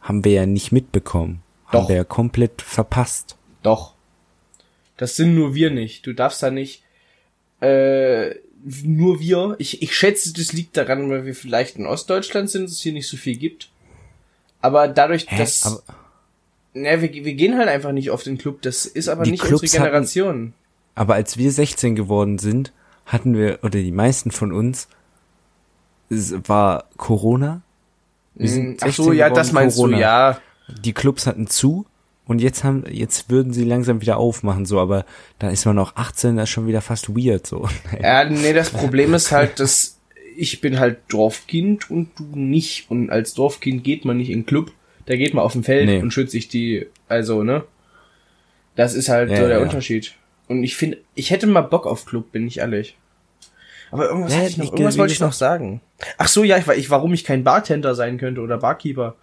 haben 0.00 0.24
wir 0.24 0.32
ja 0.32 0.46
nicht 0.46 0.72
mitbekommen. 0.72 1.42
Haben 1.66 1.82
Doch. 1.82 1.88
wir 1.88 1.96
ja 1.96 2.04
komplett 2.04 2.62
verpasst. 2.62 3.36
Doch. 3.62 3.94
Das 4.96 5.16
sind 5.16 5.34
nur 5.34 5.54
wir 5.54 5.70
nicht. 5.70 6.06
Du 6.06 6.12
darfst 6.12 6.42
da 6.42 6.50
nicht. 6.50 6.82
Äh, 7.60 8.36
nur 8.82 9.20
wir. 9.20 9.56
Ich, 9.58 9.82
ich 9.82 9.94
schätze, 9.96 10.32
das 10.32 10.52
liegt 10.52 10.76
daran, 10.76 11.10
weil 11.10 11.26
wir 11.26 11.34
vielleicht 11.34 11.76
in 11.76 11.86
Ostdeutschland 11.86 12.50
sind, 12.50 12.64
dass 12.64 12.72
es 12.72 12.80
hier 12.80 12.92
nicht 12.92 13.08
so 13.08 13.16
viel 13.16 13.36
gibt. 13.36 13.70
Aber 14.60 14.88
dadurch, 14.88 15.26
Hä? 15.28 15.36
dass. 15.38 15.64
Aber, 15.66 15.82
ne, 16.72 17.00
wir, 17.02 17.12
wir 17.12 17.34
gehen 17.34 17.58
halt 17.58 17.68
einfach 17.68 17.92
nicht 17.92 18.10
auf 18.10 18.22
den 18.22 18.38
Club. 18.38 18.62
Das 18.62 18.86
ist 18.86 19.08
aber 19.08 19.26
nicht 19.26 19.42
Clubs 19.42 19.62
unsere 19.62 19.82
Generation. 19.84 20.54
aber 20.94 21.14
als 21.14 21.36
wir 21.36 21.52
16 21.52 21.94
geworden 21.96 22.38
sind, 22.38 22.72
hatten 23.06 23.36
wir, 23.36 23.58
oder 23.62 23.80
die 23.80 23.92
meisten 23.92 24.30
von 24.30 24.52
uns, 24.52 24.88
es 26.08 26.34
war 26.48 26.84
Corona. 26.96 27.60
Wir 28.34 28.48
sind 28.48 28.70
Mm, 28.70 28.76
Ach 28.80 28.86
16 28.86 29.04
so, 29.04 29.12
ja, 29.12 29.26
geworden, 29.28 29.38
das 29.38 29.52
meinst 29.52 29.76
Corona. 29.76 29.96
du, 29.96 30.02
ja. 30.02 30.40
Die 30.82 30.92
Clubs 30.94 31.26
hatten 31.26 31.46
zu 31.46 31.84
und 32.26 32.40
jetzt 32.40 32.64
haben, 32.64 32.84
jetzt 32.90 33.30
würden 33.30 33.52
sie 33.52 33.64
langsam 33.64 34.00
wieder 34.00 34.16
aufmachen, 34.16 34.64
so, 34.66 34.80
aber 34.80 35.04
da 35.38 35.50
ist 35.50 35.66
man 35.66 35.76
noch 35.76 35.96
18, 35.96 36.36
das 36.36 36.44
ist 36.44 36.50
schon 36.50 36.66
wieder 36.66 36.80
fast 36.80 37.10
weird, 37.10 37.46
so. 37.46 37.68
Ja, 38.02 38.24
nee, 38.24 38.52
das 38.52 38.70
Problem 38.70 39.12
ist 39.14 39.30
halt, 39.32 39.60
dass 39.60 39.98
ich 40.36 40.60
bin 40.60 40.80
halt 40.80 40.98
Dorfkind 41.08 41.90
und 41.90 42.10
du 42.18 42.24
nicht. 42.34 42.90
Und 42.90 43.10
als 43.10 43.34
Dorfkind 43.34 43.84
geht 43.84 44.04
man 44.04 44.16
nicht 44.16 44.30
in 44.30 44.40
den 44.40 44.46
Club. 44.46 44.72
Da 45.06 45.14
geht 45.16 45.32
man 45.32 45.44
auf 45.44 45.52
dem 45.52 45.62
Feld 45.62 45.86
Nee. 45.86 46.00
und 46.00 46.12
schützt 46.12 46.32
sich 46.32 46.48
die, 46.48 46.86
also, 47.08 47.44
ne? 47.44 47.62
Das 48.74 48.94
ist 48.94 49.08
halt 49.08 49.30
Ja, 49.30 49.36
so 49.36 49.42
der 49.46 49.58
ja. 49.58 49.62
Unterschied. 49.62 50.14
Und 50.48 50.64
ich 50.64 50.76
finde, 50.76 50.98
ich 51.14 51.30
hätte 51.30 51.46
mal 51.46 51.60
Bock 51.60 51.86
auf 51.86 52.04
Club, 52.04 52.32
bin 52.32 52.46
ich 52.48 52.58
ehrlich. 52.58 52.96
Aber 53.92 54.08
irgendwas, 54.08 54.34
Ja, 54.34 54.46
ich 54.46 54.56
noch, 54.56 54.72
irgendwas 54.72 54.98
wollte 54.98 55.12
ich 55.12 55.20
noch 55.20 55.32
sagen. 55.32 55.80
Ach 56.18 56.26
so, 56.26 56.42
ja, 56.42 56.58
ich, 56.58 56.66
ich, 56.66 56.90
warum 56.90 57.12
ich 57.12 57.22
kein 57.22 57.44
Bartender 57.44 57.94
sein 57.94 58.18
könnte 58.18 58.40
oder 58.40 58.58
Barkeeper. 58.58 59.14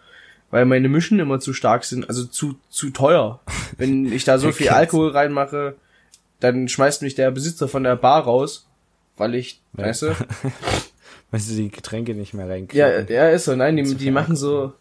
Weil 0.52 0.66
meine 0.66 0.90
Mischen 0.90 1.20
immer 1.20 1.40
zu 1.40 1.54
stark 1.54 1.86
sind, 1.86 2.08
also 2.10 2.26
zu, 2.26 2.56
zu 2.70 2.90
teuer. 2.92 3.40
Wenn 3.78 4.12
ich 4.12 4.26
da 4.26 4.38
so 4.38 4.52
viel 4.52 4.70
Alkohol 4.70 5.12
reinmache, 5.12 5.76
dann 6.42 6.68
schmeißt 6.68 7.02
mich 7.04 7.16
der 7.16 7.32
Besitzer 7.32 7.68
von 7.68 7.84
der 7.84 7.96
Bar 7.96 8.24
raus, 8.24 8.68
weil 9.18 9.36
ich, 9.36 9.62
Ja. 9.78 9.86
weißt 9.86 10.02
du? 10.04 10.16
Weißt 11.34 11.50
du, 11.50 11.56
die 11.56 11.70
Getränke 11.72 12.14
nicht 12.14 12.34
mehr 12.34 12.46
Ja, 12.46 12.52
reinkriegen. 12.52 13.08
ja, 13.08 13.30
ist 13.30 13.46
so. 13.46 13.56
Nein, 13.56 13.78
die, 13.78 13.96
die 13.96 14.12
machen 14.12 14.36
so, 14.36 14.74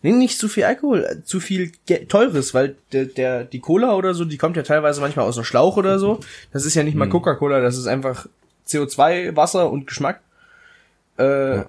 nee, 0.00 0.10
nicht 0.10 0.38
zu 0.38 0.48
viel 0.48 0.64
Alkohol, 0.64 1.04
äh, 1.04 1.22
zu 1.22 1.38
viel 1.38 1.70
Ge 1.84 2.06
teures, 2.06 2.54
weil 2.54 2.76
der, 2.92 3.04
der, 3.04 3.44
die 3.44 3.60
Cola 3.60 3.94
oder 3.94 4.14
so, 4.14 4.24
die 4.24 4.38
kommt 4.38 4.56
ja 4.56 4.62
teilweise 4.62 5.02
manchmal 5.02 5.26
aus 5.26 5.36
einem 5.36 5.44
Schlauch 5.44 5.76
oder 5.76 5.98
so. 5.98 6.20
Das 6.50 6.64
ist 6.64 6.74
ja 6.74 6.82
nicht 6.82 6.94
mal 6.94 7.04
Hm. 7.04 7.10
Coca-Cola, 7.12 7.60
das 7.60 7.76
ist 7.76 7.86
einfach 7.88 8.26
CO2, 8.66 9.36
Wasser 9.36 9.70
und 9.70 9.86
Geschmack. 9.86 10.20
Äh, 11.18 11.56
Ja. 11.56 11.66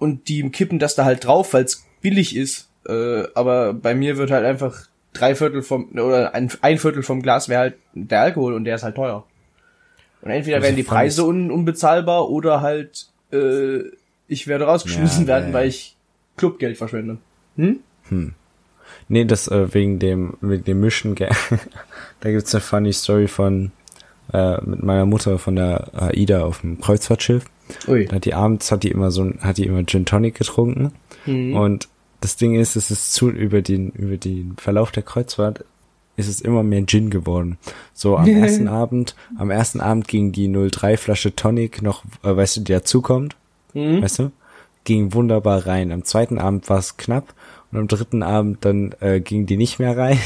Und 0.00 0.28
die 0.28 0.48
kippen 0.50 0.80
das 0.80 0.96
da 0.96 1.04
halt 1.04 1.24
drauf, 1.24 1.52
weil 1.54 1.62
es 1.64 1.84
billig 2.00 2.34
ist. 2.34 2.67
Äh, 2.88 3.24
aber 3.34 3.74
bei 3.74 3.94
mir 3.94 4.16
wird 4.16 4.30
halt 4.30 4.44
einfach 4.44 4.86
drei 5.12 5.34
Viertel 5.34 5.62
vom, 5.62 5.90
oder 5.92 6.34
ein, 6.34 6.50
ein 6.62 6.78
Viertel 6.78 7.02
vom 7.02 7.22
Glas 7.22 7.48
wäre 7.48 7.60
halt 7.60 7.74
der 7.94 8.20
Alkohol 8.22 8.54
und 8.54 8.64
der 8.64 8.76
ist 8.76 8.82
halt 8.82 8.96
teuer. 8.96 9.24
Und 10.22 10.30
entweder 10.30 10.56
Also 10.56 10.64
werden 10.66 10.76
die 10.76 10.82
Preise 10.82 11.24
un, 11.24 11.50
unbezahlbar 11.50 12.28
oder 12.28 12.60
halt 12.60 13.06
äh, 13.32 13.80
ich 14.26 14.46
werde 14.46 14.64
rausgeschmissen 14.64 15.22
Ja, 15.22 15.28
werden, 15.28 15.48
ja, 15.48 15.54
weil 15.54 15.68
ich 15.68 15.96
Clubgeld 16.36 16.76
verschwende. 16.76 17.18
Hm? 17.56 17.80
Nee, 19.08 19.24
das 19.24 19.48
äh, 19.48 19.72
wegen 19.74 19.98
dem 19.98 20.34
wegen 20.40 20.64
dem 20.64 20.80
Mischen. 20.80 21.14
da 22.20 22.30
gibt's 22.30 22.54
eine 22.54 22.60
funny 22.60 22.92
Story 22.92 23.26
von 23.28 23.70
äh, 24.32 24.60
mit 24.64 24.82
meiner 24.82 25.06
Mutter 25.06 25.38
von 25.38 25.56
der 25.56 25.88
AIDA 25.94 26.42
auf 26.44 26.60
dem 26.62 26.80
Kreuzfahrtschiff. 26.80 27.44
Ui. 27.86 28.06
Da 28.06 28.16
hat 28.16 28.24
die 28.24 28.34
abends 28.34 28.70
hat 28.72 28.82
die 28.82 28.90
immer 28.90 29.10
so 29.10 29.22
ein- 29.24 29.38
hat 29.42 29.58
die 29.58 29.66
immer 29.66 29.84
Gin 29.84 30.04
Tonic 30.06 30.34
getrunken 30.36 30.92
Mhm. 31.26 31.54
und 31.56 31.88
das 32.20 32.36
Ding 32.36 32.54
ist, 32.54 32.76
es 32.76 32.90
ist 32.90 33.12
zu 33.12 33.30
über 33.30 33.62
den 33.62 33.90
über 33.90 34.16
den 34.16 34.56
Verlauf 34.56 34.90
der 34.90 35.02
Kreuzfahrt 35.02 35.64
ist 36.16 36.26
es 36.28 36.40
immer 36.40 36.64
mehr 36.64 36.84
Gin 36.84 37.10
geworden. 37.10 37.58
So 37.94 38.16
am 38.16 38.26
ersten 38.42 38.66
Abend, 38.66 39.14
am 39.36 39.50
ersten 39.50 39.80
Abend 39.80 40.08
ging 40.08 40.32
die 40.32 40.48
03 40.48 40.96
Flasche 40.96 41.34
Tonic 41.36 41.80
noch, 41.80 42.04
äh, 42.24 42.34
weißt 42.36 42.56
du, 42.56 42.60
die 42.62 42.72
dazukommt, 42.72 43.36
Mhm. 43.74 44.02
weißt 44.02 44.18
du, 44.20 44.32
ging 44.84 45.12
wunderbar 45.14 45.66
rein. 45.66 45.92
Am 45.92 46.04
zweiten 46.04 46.38
Abend 46.38 46.68
war 46.68 46.78
es 46.78 46.96
knapp 46.96 47.34
und 47.70 47.78
am 47.78 47.86
dritten 47.86 48.22
Abend 48.24 48.64
dann 48.64 48.94
äh, 49.00 49.20
ging 49.20 49.46
die 49.46 49.56
nicht 49.56 49.78
mehr 49.78 49.96
rein. 49.96 50.18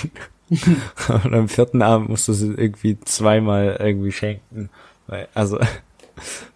und 1.24 1.34
am 1.34 1.48
vierten 1.48 1.82
Abend 1.82 2.08
musste 2.08 2.32
sie 2.32 2.52
irgendwie 2.54 2.98
zweimal 3.00 3.76
irgendwie 3.80 4.12
schenken. 4.12 4.70
Weil, 5.08 5.28
also 5.34 5.58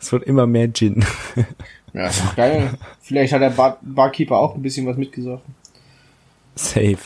es 0.00 0.12
wird 0.12 0.24
immer 0.24 0.46
mehr 0.46 0.72
Gin. 0.72 1.04
Ja, 1.92 2.08
ist 2.08 2.22
doch 2.22 2.36
geil. 2.36 2.70
Vielleicht 3.00 3.32
hat 3.32 3.40
der 3.42 3.50
Bar 3.50 3.78
Barkeeper 3.82 4.36
auch 4.36 4.54
ein 4.54 4.62
bisschen 4.62 4.86
was 4.86 4.96
mitgesoffen. 4.96 5.54
Safe. 6.54 6.98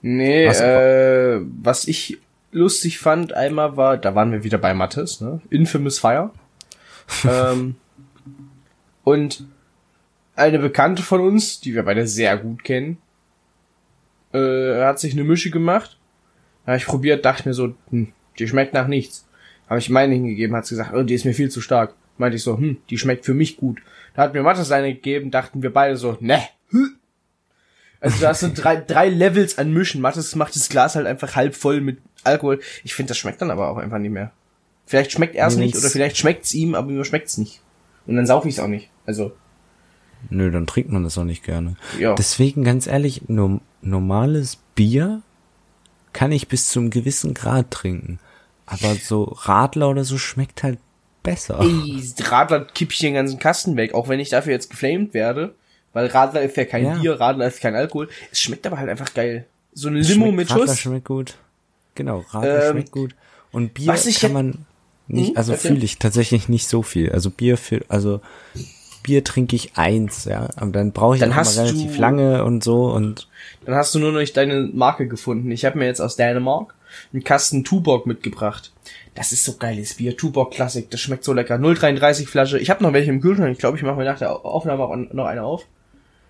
Nee, 0.00 0.48
Was- 0.48 0.60
äh, 0.60 1.40
was 1.62 1.86
ich 1.86 2.18
lustig 2.50 2.98
fand 2.98 3.32
einmal 3.32 3.76
war, 3.76 3.96
da 3.96 4.14
waren 4.14 4.32
wir 4.32 4.44
wieder 4.44 4.58
bei 4.58 4.74
Mattes, 4.74 5.20
ne? 5.20 5.40
Infamous 5.50 5.98
Fire. 5.98 6.30
ähm, 7.28 7.76
und 9.04 9.44
eine 10.34 10.58
Bekannte 10.58 11.02
von 11.02 11.20
uns, 11.20 11.60
die 11.60 11.74
wir 11.74 11.82
beide 11.84 12.06
sehr 12.06 12.36
gut 12.36 12.64
kennen, 12.64 12.98
äh, 14.32 14.82
hat 14.82 14.98
sich 14.98 15.12
eine 15.12 15.24
Mische 15.24 15.50
gemacht. 15.50 15.98
Habe 16.66 16.76
ich 16.76 16.86
probiert, 16.86 17.24
dachte 17.24 17.48
mir 17.48 17.54
so, 17.54 17.74
hm, 17.90 18.12
die 18.38 18.48
schmeckt 18.48 18.72
nach 18.74 18.86
nichts. 18.86 19.26
Habe 19.72 19.78
ich 19.78 19.88
meine 19.88 20.12
hingegeben, 20.12 20.54
hat 20.54 20.66
sie 20.66 20.74
gesagt, 20.74 20.92
oh, 20.92 21.02
die 21.02 21.14
ist 21.14 21.24
mir 21.24 21.32
viel 21.32 21.50
zu 21.50 21.62
stark. 21.62 21.94
Meinte 22.18 22.36
ich 22.36 22.42
so, 22.42 22.58
hm, 22.58 22.76
die 22.90 22.98
schmeckt 22.98 23.24
für 23.24 23.32
mich 23.32 23.56
gut. 23.56 23.80
Da 24.12 24.20
hat 24.20 24.34
mir 24.34 24.42
Mattes 24.42 24.70
eine 24.70 24.92
gegeben, 24.92 25.30
dachten 25.30 25.62
wir 25.62 25.72
beide 25.72 25.96
so, 25.96 26.18
ne. 26.20 26.42
hm. 26.68 26.96
Also 27.98 28.20
da 28.20 28.28
hast 28.28 28.42
du 28.42 28.48
drei, 28.50 28.76
drei 28.76 29.08
Levels 29.08 29.56
an 29.56 29.72
Mischen. 29.72 30.02
Mattes 30.02 30.36
macht 30.36 30.54
das 30.56 30.68
Glas 30.68 30.94
halt 30.94 31.06
einfach 31.06 31.36
halb 31.36 31.54
voll 31.54 31.80
mit 31.80 32.02
Alkohol. 32.22 32.60
Ich 32.84 32.92
finde, 32.92 33.08
das 33.08 33.16
schmeckt 33.16 33.40
dann 33.40 33.50
aber 33.50 33.70
auch 33.70 33.78
einfach 33.78 33.96
nicht 33.96 34.10
mehr. 34.10 34.30
Vielleicht 34.84 35.10
schmeckt 35.10 35.36
er 35.36 35.46
es 35.46 35.56
Nee, 35.56 35.64
nicht 35.64 35.76
oder 35.78 35.88
vielleicht 35.88 36.18
schmeckt's 36.18 36.52
ihm, 36.52 36.74
aber 36.74 36.90
mir 36.90 37.06
schmeckt's 37.06 37.38
nicht. 37.38 37.62
Und 38.06 38.16
dann 38.16 38.26
sauf 38.26 38.44
ich's 38.44 38.58
auch 38.58 38.68
nicht. 38.68 38.90
Also, 39.06 39.32
Nö, 40.28 40.50
dann 40.50 40.66
trinkt 40.66 40.92
man 40.92 41.02
das 41.02 41.16
auch 41.16 41.24
nicht 41.24 41.44
gerne. 41.44 41.76
ja. 41.98 42.14
Deswegen 42.14 42.62
ganz 42.62 42.86
ehrlich, 42.86 43.22
no 43.28 43.62
normales 43.80 44.58
Bier 44.74 45.22
kann 46.12 46.30
ich 46.30 46.48
bis 46.48 46.68
zum 46.68 46.90
gewissen 46.90 47.32
Grad 47.32 47.70
trinken. 47.70 48.18
Aber 48.72 48.94
so 48.96 49.24
Radler 49.24 49.90
oder 49.90 50.04
so 50.04 50.18
schmeckt 50.18 50.62
halt 50.62 50.78
besser. 51.22 51.60
Ey, 51.60 52.02
Radler 52.20 52.64
kipp 52.64 52.92
ich 52.92 52.98
den 52.98 53.14
ganzen 53.14 53.38
Kasten 53.38 53.76
weg, 53.76 53.94
auch 53.94 54.08
wenn 54.08 54.18
ich 54.20 54.30
dafür 54.30 54.52
jetzt 54.52 54.70
geflamed 54.70 55.14
werde. 55.14 55.54
Weil 55.92 56.06
Radler 56.06 56.42
ist 56.42 56.56
ja 56.56 56.64
kein 56.64 56.84
Ja. 56.84 56.94
Bier, 56.94 57.20
Radler 57.20 57.46
ist 57.46 57.60
kein 57.60 57.74
Alkohol. 57.74 58.08
Es 58.30 58.40
schmeckt 58.40 58.66
aber 58.66 58.78
halt 58.78 58.88
einfach 58.88 59.12
geil. 59.14 59.46
So 59.74 59.88
ein 59.88 59.94
Limo 59.96 60.24
schmeckt- 60.26 60.36
mit 60.36 60.50
Radler 60.50 60.66
Schuss. 60.68 60.78
schmeckt 60.80 61.04
gut. 61.06 61.36
Genau, 61.94 62.24
Radler 62.30 62.64
Ähm, 62.66 62.70
schmeckt 62.72 62.90
gut. 62.92 63.14
Und 63.52 63.74
Bier 63.74 63.94
kann 64.18 64.32
man 64.32 64.66
nicht, 65.06 65.30
Hm, 65.30 65.36
also 65.36 65.52
erzähl. 65.52 65.72
fühle 65.72 65.84
ich 65.84 65.98
tatsächlich 65.98 66.48
nicht 66.48 66.66
so 66.68 66.82
viel. 66.82 67.12
Also 67.12 67.28
Bier 67.30 67.58
für, 67.58 67.82
also 67.88 68.20
Bier 69.02 69.22
trinke 69.24 69.54
ich 69.56 69.76
eins, 69.76 70.24
ja. 70.24 70.48
Aber 70.56 70.70
dann 70.70 70.92
brauche 70.92 71.16
ich 71.16 71.20
Dann 71.20 71.34
hast 71.34 71.56
mal 71.56 71.66
relativ 71.66 71.96
du- 71.96 72.00
lange 72.00 72.44
und 72.44 72.64
so 72.64 72.84
und 72.90 73.28
Dann 73.66 73.74
hast 73.74 73.94
du 73.94 73.98
nur 73.98 74.12
noch 74.12 74.20
nicht 74.20 74.36
deine 74.36 74.70
Marke 74.72 75.06
gefunden. 75.08 75.50
Ich 75.50 75.64
habe 75.66 75.78
mir 75.78 75.86
jetzt 75.86 76.00
aus 76.00 76.16
Dänemark 76.16 76.74
einen 77.12 77.24
Kasten 77.24 77.64
Tuborg 77.64 78.06
mitgebracht. 78.06 78.72
Das 79.14 79.32
ist 79.32 79.44
so 79.44 79.56
geiles 79.56 79.94
Bier. 79.94 80.16
Tuborg 80.16 80.52
Classic. 80.52 80.90
Das 80.90 81.00
schmeckt 81.00 81.24
so 81.24 81.32
lecker. 81.32 81.56
0,33 81.56 82.26
Flasche. 82.26 82.58
Ich 82.58 82.70
habe 82.70 82.82
noch 82.82 82.92
welche 82.92 83.10
im 83.10 83.20
Kühlschrank. 83.20 83.52
Ich 83.52 83.58
glaube, 83.58 83.76
ich 83.76 83.82
mache 83.82 83.96
mir 83.96 84.04
nach 84.04 84.18
der 84.18 84.32
Au- 84.32 84.42
Aufnahme 84.44 84.84
auch 84.84 84.96
noch 84.96 85.26
eine 85.26 85.42
auf. 85.42 85.66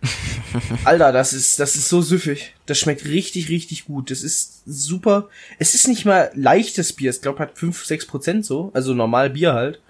Alter, 0.85 1.13
das 1.13 1.33
ist, 1.33 1.61
das 1.61 1.77
ist 1.77 1.89
so 1.89 2.03
süffig. 2.03 2.55
Das 2.67 2.79
schmeckt 2.79 3.05
richtig, 3.05 3.49
richtig 3.49 3.85
gut. 3.85 4.11
Das 4.11 4.23
ist 4.23 4.63
super. 4.67 5.29
Es 5.59 5.75
ist 5.75 5.87
nicht 5.89 6.05
mal 6.05 6.31
leichtes 6.35 6.93
Bier. 6.93 7.11
Ich 7.11 7.21
glaube, 7.23 7.39
hat 7.39 7.57
5, 7.57 7.85
6 7.85 8.07
Prozent 8.07 8.45
so. 8.45 8.71
Also 8.75 8.95
normal 8.95 9.31
Bier 9.31 9.53
halt. 9.55 9.81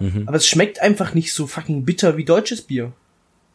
Mhm. 0.00 0.24
Aber 0.26 0.36
es 0.36 0.46
schmeckt 0.48 0.82
einfach 0.82 1.14
nicht 1.14 1.32
so 1.32 1.46
fucking 1.46 1.84
bitter 1.84 2.16
wie 2.16 2.24
deutsches 2.24 2.62
Bier. 2.62 2.92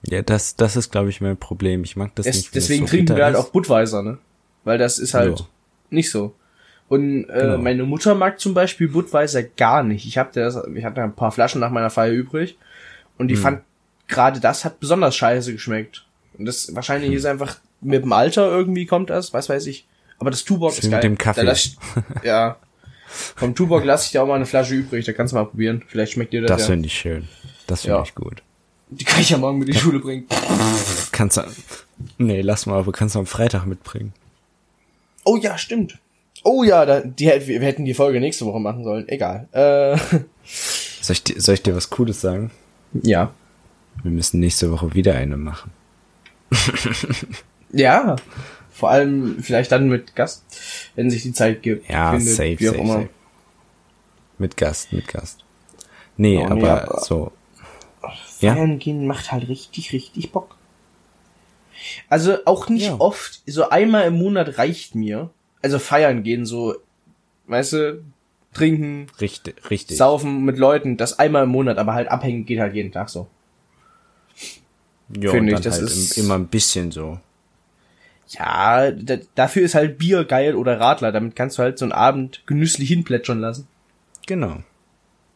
ja, 0.03 0.21
das, 0.21 0.55
das 0.55 0.77
ist 0.77 0.89
glaube 0.89 1.09
ich 1.09 1.19
mein 1.19 1.35
Problem. 1.35 1.83
Ich 1.83 1.97
mag 1.97 2.15
das 2.15 2.25
Es, 2.25 2.37
nicht. 2.37 2.55
deswegen 2.55 2.87
so 2.87 2.91
trinken 2.91 3.17
wir 3.17 3.25
halt 3.25 3.35
ist. 3.35 3.41
auch 3.41 3.49
Budweiser, 3.49 4.01
ne? 4.01 4.19
Weil 4.63 4.77
das 4.77 4.99
ist 4.99 5.13
halt 5.13 5.39
Ja. 5.39 5.45
nicht 5.89 6.09
so. 6.09 6.33
Und 6.89 7.29
äh, 7.29 7.39
Genau. 7.41 7.57
meine 7.59 7.83
Mutter 7.83 8.15
mag 8.15 8.39
zum 8.39 8.53
Beispiel 8.53 8.87
Budweiser 8.89 9.43
gar 9.43 9.83
nicht. 9.83 10.05
Ich 10.05 10.17
hab 10.17 10.33
das, 10.33 10.59
ich 10.75 10.83
hatte 10.83 11.01
ein 11.03 11.15
paar 11.15 11.31
Flaschen 11.31 11.61
nach 11.61 11.69
meiner 11.71 11.89
Feier 11.91 12.11
übrig 12.11 12.57
und 13.17 13.27
die 13.29 13.35
Hm. 13.35 13.41
fand 13.41 13.61
gerade 14.07 14.39
das 14.39 14.65
hat 14.65 14.79
besonders 14.79 15.15
scheiße 15.15 15.53
geschmeckt. 15.53 16.05
Und 16.37 16.45
das 16.45 16.67
Hm. 16.67 16.75
wahrscheinlich 16.75 17.13
ist 17.13 17.25
einfach 17.25 17.57
mit 17.81 18.03
dem 18.03 18.11
Alter 18.11 18.49
irgendwie 18.49 18.85
kommt 18.87 19.09
das, 19.11 19.33
was 19.33 19.47
weiß 19.49 19.67
ich. 19.67 19.87
Aber 20.17 20.31
das 20.31 20.43
Tuborg 20.43 20.71
Das 20.71 20.79
ist 20.79 20.85
wie 20.85 20.89
geil. 20.89 20.97
mit 20.97 21.03
dem 21.03 21.17
Kaffee. 21.17 21.49
Ich, 21.51 21.77
ja. 22.23 22.57
Vom 23.35 23.55
Tuborg 23.55 23.85
lasse 23.85 24.05
ich 24.05 24.11
dir 24.11 24.21
auch 24.23 24.27
mal 24.27 24.35
eine 24.35 24.45
Flasche 24.45 24.73
übrig, 24.75 25.05
da 25.05 25.13
kannst 25.13 25.31
du 25.31 25.37
mal 25.37 25.45
probieren. 25.45 25.83
Vielleicht 25.87 26.13
schmeckt 26.13 26.33
dir 26.33 26.41
das, 26.41 26.49
Das 26.49 26.61
ja. 26.61 26.67
finde 26.73 26.87
ich 26.87 26.93
schön. 26.93 27.27
Das 27.67 27.81
finde 27.81 27.97
Ja. 27.97 28.03
ich 28.03 28.15
gut. 28.15 28.41
Die 28.89 29.03
kann 29.05 29.21
ich 29.21 29.29
ja 29.29 29.37
morgen 29.37 29.59
mit 29.59 29.67
in 29.69 29.75
die 29.75 29.79
Schule 29.79 29.99
bringen. 29.99 30.25
Kannst 31.11 31.37
du, 31.37 31.43
nee, 32.17 32.41
lass 32.41 32.65
mal, 32.65 32.79
aber 32.79 32.91
kannst 32.91 33.13
du 33.13 33.19
am 33.19 33.27
Freitag 33.27 33.65
mitbringen. 33.67 34.13
Oh 35.23 35.37
ja, 35.37 35.57
stimmt. 35.59 35.99
Oh 36.43 36.63
ja, 36.63 36.85
da, 36.85 37.01
die, 37.01 37.25
wir 37.25 37.61
hätten 37.61 37.85
die 37.85 37.93
Folge 37.93 38.19
nächste 38.19 38.45
Woche 38.45 38.59
machen 38.59 38.83
sollen. 38.83 39.07
Egal. 39.09 39.47
Äh, 39.51 39.97
Soll 41.01 41.13
ich, 41.13 41.23
dir- 41.23 41.39
soll 41.41 41.55
ich 41.55 41.63
dir 41.63 41.75
was 41.75 41.89
Cooles 41.89 42.21
sagen? 42.21 42.51
ja. 42.93 43.31
Wir 44.01 44.11
müssen 44.11 44.39
nächste 44.39 44.71
Woche 44.71 44.93
wieder 44.93 45.15
eine 45.15 45.35
machen. 45.35 45.71
Ja. 47.73 48.15
Vor 48.71 48.89
allem 48.91 49.43
vielleicht 49.43 49.71
dann 49.73 49.89
mit 49.89 50.15
Gast, 50.15 50.45
wenn 50.95 51.09
sich 51.09 51.23
die 51.23 51.33
Zeit 51.33 51.61
gibt. 51.61 51.89
Ja, 51.89 52.11
findet, 52.11 52.29
safe, 52.35 52.59
wie 52.59 52.69
auch 52.69 52.73
safe, 52.73 52.83
immer. 52.83 52.93
safe. 52.93 53.09
Mit 54.37 54.55
Gast, 54.57 54.93
mit 54.93 55.07
Gast. 55.09 55.43
Nee, 56.15 56.37
Oh, 56.37 56.53
nee, 56.53 56.63
aber, 56.63 56.83
aber- 56.89 56.99
so. 57.01 57.31
Ja. 58.39 58.53
Feiern 58.55 58.79
gehen 58.79 59.05
macht 59.05 59.33
halt 59.33 59.49
richtig, 59.49 59.91
richtig 59.91 60.31
Bock. 60.31 60.55
Also 62.07 62.37
auch 62.45 62.69
nicht 62.69 62.85
Ja. 62.87 62.95
oft, 62.99 63.41
so 63.45 63.69
einmal 63.69 64.05
im 64.07 64.13
Monat 64.17 64.57
reicht 64.57 64.95
mir. 64.95 65.29
Also 65.61 65.79
feiern 65.79 66.23
gehen, 66.23 66.45
so, 66.45 66.75
weißt 67.47 67.73
du, 67.73 68.03
trinken, 68.53 69.07
Richtig, 69.19 69.69
richtig. 69.69 69.97
saufen 69.97 70.43
mit 70.45 70.57
Leuten, 70.57 70.97
das 70.97 71.19
einmal 71.19 71.43
im 71.43 71.49
Monat, 71.49 71.77
aber 71.77 71.93
halt 71.93 72.07
abhängen 72.09 72.45
geht 72.45 72.59
halt 72.59 72.73
jeden 72.73 72.91
Tag 72.91 73.09
so. 73.09 73.27
ja, 75.19 75.31
finde 75.31 75.53
ich, 75.53 75.59
das 75.61 75.73
halt 75.79 75.89
ist- 75.89 76.17
im- 76.17 76.25
immer 76.25 76.35
ein 76.35 76.47
bisschen 76.47 76.91
so. 76.91 77.19
Ja, 78.29 78.91
da, 78.91 79.17
dafür 79.35 79.63
ist 79.63 79.73
halt 79.75 79.97
Bier 79.97 80.23
geil 80.23 80.55
oder 80.55 80.79
Radler, 80.79 81.11
damit 81.11 81.35
kannst 81.35 81.57
du 81.57 81.63
halt 81.63 81.79
so 81.79 81.85
einen 81.85 81.91
Abend 81.91 82.43
genüsslich 82.45 82.87
hinplätschern 82.89 83.39
lassen. 83.39 83.67
Genau. 84.27 84.57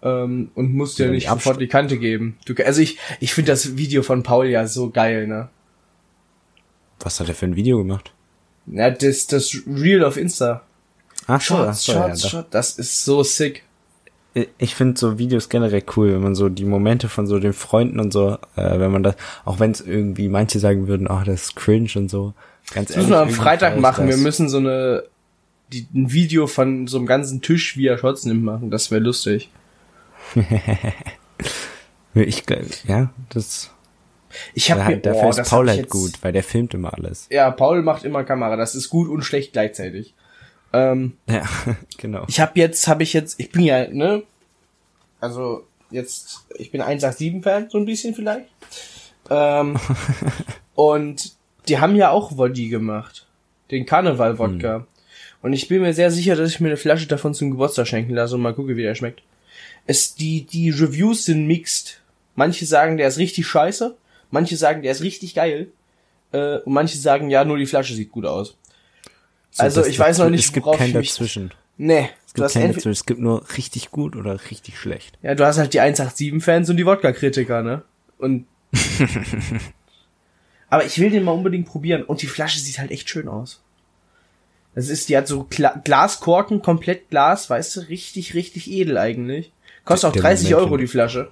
Ähm, 0.03 0.51
und 0.53 0.73
musst 0.73 0.99
dir 0.99 1.05
Ja, 1.07 1.11
nicht 1.11 1.27
sofort 1.29 1.59
die 1.59 1.67
Kante 1.67 1.97
geben. 1.97 2.37
Du, 2.45 2.53
also 2.63 2.81
ich, 2.81 2.99
ich 3.19 3.33
finde 3.33 3.51
das 3.51 3.77
Video 3.77 4.03
von 4.03 4.21
Paul 4.21 4.47
ja 4.47 4.67
so 4.67 4.89
geil, 4.91 5.27
ne? 5.27 5.49
Was 6.99 7.19
hat 7.19 7.29
er 7.29 7.35
für 7.35 7.45
ein 7.45 7.55
Video 7.55 7.79
gemacht? 7.79 8.13
Ja, 8.67 8.89
das, 8.89 9.27
das 9.27 9.55
Reel 9.67 10.03
auf 10.03 10.17
Insta. 10.17 10.61
Ach 11.27 11.41
so, 11.41 11.55
ach 11.55 11.65
Shots, 11.67 11.85
so, 11.85 11.91
ja, 11.93 12.07
Shots. 12.09 12.29
Shots, 12.29 12.47
das 12.51 12.79
ist 12.79 13.05
so 13.05 13.23
sick. 13.23 13.63
Ich 14.57 14.73
finde 14.73 14.99
so 14.99 15.19
Videos 15.19 15.47
generell 15.47 15.83
cool, 15.95 16.13
wenn 16.13 16.23
man 16.23 16.33
so 16.33 16.49
die 16.49 16.65
Momente 16.65 17.07
von 17.07 17.27
so 17.27 17.37
den 17.39 17.53
Freunden 17.53 17.99
und 17.99 18.11
so, 18.11 18.31
äh, 18.55 18.79
wenn 18.79 18.91
man 18.91 19.03
das, 19.03 19.15
auch 19.45 19.59
wenn 19.59 19.71
es 19.71 19.81
irgendwie 19.81 20.27
manche 20.27 20.57
sagen 20.59 20.87
würden, 20.87 21.07
ach, 21.07 21.23
das 21.23 21.43
ist 21.43 21.55
cringe 21.55 21.91
und 21.95 22.09
so. 22.09 22.33
Ganz 22.73 22.87
Das 22.87 22.97
müssen 22.97 23.11
wir 23.11 23.19
am 23.19 23.29
Freitag 23.29 23.79
machen. 23.79 24.07
Wir 24.07 24.17
müssen 24.17 24.49
so 24.49 24.57
eine, 24.57 25.03
die, 25.71 25.85
ein 25.93 26.11
Video 26.11 26.47
von 26.47 26.87
so 26.87 26.97
einem 26.97 27.05
ganzen 27.05 27.41
Tisch, 27.41 27.77
wie 27.77 27.85
er 27.85 27.99
Shots 27.99 28.25
nimmt, 28.25 28.43
machen. 28.43 28.71
Das 28.71 28.89
wäre 28.89 29.01
lustig. 29.01 29.49
Ich, 32.15 32.43
ja, 32.87 33.11
das, 33.29 33.71
Ich 34.53 34.71
habe 34.71 34.83
mir, 34.85 34.97
dafür 34.97 35.23
oh, 35.25 35.29
ist 35.29 35.49
Paul 35.49 35.69
halt 35.69 35.79
jetzt- 35.79 35.89
gut, 35.91 36.11
weil 36.21 36.31
der 36.31 36.43
filmt 36.43 36.73
immer 36.73 36.93
alles. 36.93 37.27
Ja, 37.29 37.51
Paul 37.51 37.81
macht 37.81 38.03
immer 38.03 38.23
Kamera. 38.23 38.55
Das 38.55 38.75
ist 38.75 38.89
gut 38.89 39.09
und 39.09 39.23
schlecht 39.23 39.53
gleichzeitig. 39.53 40.13
Ähm, 40.73 41.13
Ja, 41.29 41.43
genau. 41.97 42.25
Ich 42.27 42.39
habe 42.39 42.59
jetzt, 42.59 42.87
habe 42.87 43.03
ich 43.03 43.13
jetzt, 43.13 43.39
ich 43.39 43.51
bin 43.51 43.63
ja, 43.63 43.87
ne, 43.87 44.23
also 45.19 45.65
jetzt, 45.91 46.45
ich 46.57 46.71
bin 46.71 46.81
187-Fan, 46.81 47.69
so 47.69 47.77
ein 47.77 47.85
bisschen 47.85 48.15
vielleicht. 48.15 48.47
Ähm, 49.29 49.77
und 50.75 51.33
die 51.67 51.79
haben 51.79 51.95
ja 51.95 52.09
auch 52.09 52.37
Woddy 52.37 52.69
gemacht. 52.69 53.27
Den 53.71 53.85
Karneval-Wodka. 53.85 54.85
Und 55.41 55.53
ich 55.53 55.67
bin 55.67 55.81
mir 55.81 55.93
sehr 55.93 56.11
sicher, 56.11 56.35
dass 56.35 56.49
ich 56.49 56.59
mir 56.59 56.67
eine 56.69 56.77
Flasche 56.77 57.07
davon 57.07 57.33
zum 57.33 57.51
Geburtstag 57.51 57.87
schenken 57.87 58.13
lasse 58.13 58.35
und 58.35 58.41
mal 58.41 58.53
gucke, 58.53 58.75
wie 58.77 58.81
der 58.83 58.95
schmeckt. 58.95 59.21
Es, 59.85 60.15
die, 60.15 60.45
die 60.45 60.69
Reviews 60.69 61.25
sind 61.25 61.47
mixed. 61.47 62.01
Manche 62.35 62.65
sagen, 62.65 62.97
der 62.97 63.07
ist 63.09 63.17
richtig 63.17 63.45
scheiße. 63.47 63.95
Manche 64.33 64.57
sagen, 64.57 64.81
der 64.81 64.91
ist 64.91 65.03
richtig 65.03 65.35
geil. 65.35 65.67
Äh, 66.31 66.57
und 66.57 66.73
manche 66.73 66.97
sagen, 66.97 67.29
ja, 67.29 67.45
nur 67.45 67.57
die 67.57 67.67
Flasche 67.67 67.93
sieht 67.93 68.11
gut 68.11 68.25
aus. 68.25 68.57
So, 69.51 69.61
also 69.61 69.85
ich 69.85 69.99
weiß 69.99 70.17
noch 70.17 70.31
nicht, 70.31 70.45
Es 70.45 70.51
gibt 70.51 70.65
worauf 70.65 70.79
kein 70.79 70.91
dazwischen. 70.91 71.53
Nee, 71.77 72.09
Es 72.25 72.33
gibt 72.33 72.51
kein 72.51 72.69
dazwischen. 72.69 72.91
Es 72.91 73.05
gibt 73.05 73.19
nur 73.19 73.43
richtig 73.55 73.91
gut 73.91 74.15
oder 74.15 74.39
richtig 74.49 74.79
schlecht. 74.79 75.19
Ja, 75.21 75.35
du 75.35 75.45
hast 75.45 75.59
halt 75.59 75.75
die 75.75 75.81
187-Fans 75.81 76.67
und 76.71 76.77
die 76.77 76.85
Wodka-Kritiker, 76.85 77.61
ne? 77.61 77.83
Und. 78.17 78.47
Aber 80.71 80.83
ich 80.83 80.97
will 80.97 81.11
den 81.11 81.23
mal 81.23 81.33
unbedingt 81.33 81.67
probieren. 81.67 82.01
Und 82.01 82.23
die 82.23 82.27
Flasche 82.27 82.57
sieht 82.57 82.79
halt 82.79 82.89
echt 82.89 83.07
schön 83.07 83.27
aus. 83.27 83.61
Das 84.73 84.89
ist, 84.89 85.09
die 85.09 85.15
hat 85.15 85.27
so 85.27 85.45
Gla 85.47 85.79
Glaskorken, 85.83 86.63
komplett 86.63 87.11
Glas, 87.11 87.51
weißt 87.51 87.75
du, 87.75 87.79
richtig, 87.81 88.33
richtig 88.33 88.71
edel 88.71 88.97
eigentlich. 88.97 89.51
Kostet 89.85 90.09
auch 90.09 90.13
Der 90.13 90.23
30 90.23 90.49
Moment, 90.49 90.65
Euro 90.65 90.77
die 90.77 90.87
Flasche. 90.87 91.29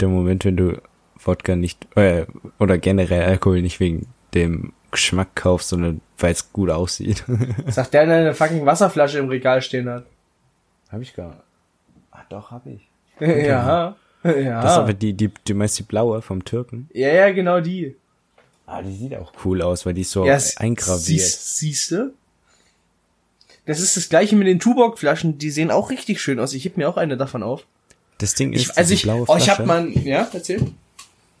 Der 0.00 0.08
Moment, 0.08 0.46
wenn 0.46 0.56
du 0.56 0.80
Wodka 1.26 1.56
nicht, 1.56 1.86
äh, 1.96 2.26
oder 2.58 2.78
generell 2.78 3.22
Alkohol 3.24 3.62
nicht 3.62 3.80
wegen 3.80 4.06
dem 4.34 4.72
Geschmack 4.90 5.34
kaufst, 5.34 5.68
sondern 5.70 6.00
weil 6.18 6.32
es 6.32 6.52
gut 6.52 6.70
aussieht. 6.70 7.24
Sagt 7.68 7.94
der, 7.94 8.06
der 8.06 8.16
eine 8.16 8.34
fucking 8.34 8.64
Wasserflasche 8.66 9.18
im 9.18 9.28
Regal 9.28 9.62
stehen 9.62 9.88
hat. 9.88 10.04
Hab 10.90 11.00
ich 11.00 11.14
gar 11.14 11.42
Ah, 12.10 12.22
doch, 12.28 12.50
hab 12.50 12.66
ich. 12.66 12.88
ja. 13.20 13.96
Ja. 14.22 14.62
Das 14.62 14.72
ist 14.72 14.78
aber 14.78 14.94
die, 14.94 15.12
die, 15.12 15.30
du 15.46 15.54
meinst 15.54 15.78
die 15.78 15.82
blaue 15.82 16.22
vom 16.22 16.44
Türken? 16.44 16.88
ja, 16.94 17.08
ja, 17.08 17.30
genau 17.32 17.60
die. 17.60 17.96
Ah, 18.66 18.80
die 18.80 18.94
sieht 18.94 19.14
auch 19.16 19.32
cool 19.44 19.60
aus, 19.60 19.84
weil 19.84 19.92
die 19.92 20.00
ist 20.00 20.12
so 20.12 20.24
Ja, 20.24 20.38
eingraviert. 20.56 21.02
Siehst, 21.02 21.58
siehste? 21.58 22.14
Das 23.66 23.80
ist 23.80 23.96
das 23.96 24.08
gleiche 24.08 24.36
mit 24.36 24.46
den 24.46 24.60
Tuborg-Flaschen, 24.60 25.36
die 25.38 25.50
sehen 25.50 25.70
auch 25.70 25.90
richtig 25.90 26.20
schön 26.20 26.38
aus. 26.40 26.54
Ich 26.54 26.64
heb 26.64 26.76
mir 26.76 26.88
auch 26.88 26.96
eine 26.96 27.16
davon 27.16 27.42
auf. 27.42 27.66
Das 28.18 28.34
Ding 28.34 28.52
ist, 28.52 28.62
Ich, 28.62 28.78
also 28.78 28.94
ich, 28.94 29.02
blaue 29.02 29.24
oh, 29.26 29.36
ich 29.36 29.44
Flasche, 29.44 29.58
hab 29.58 29.66
mal, 29.66 29.90
ja, 29.90 30.28
erzähl. 30.32 30.70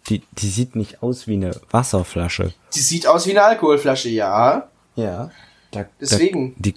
Die, 0.08 0.22
die 0.32 0.48
sieht 0.48 0.76
nicht 0.76 1.02
aus 1.02 1.26
wie 1.26 1.34
eine 1.34 1.58
Wasserflasche. 1.70 2.52
Die 2.74 2.80
sieht 2.80 3.06
aus 3.06 3.26
wie 3.26 3.30
eine 3.30 3.42
Alkoholflasche, 3.44 4.08
ja. 4.10 4.68
Ja. 4.96 5.30
Da, 5.70 5.86
Deswegen. 6.00 6.54
Da, 6.56 6.60
die, 6.60 6.74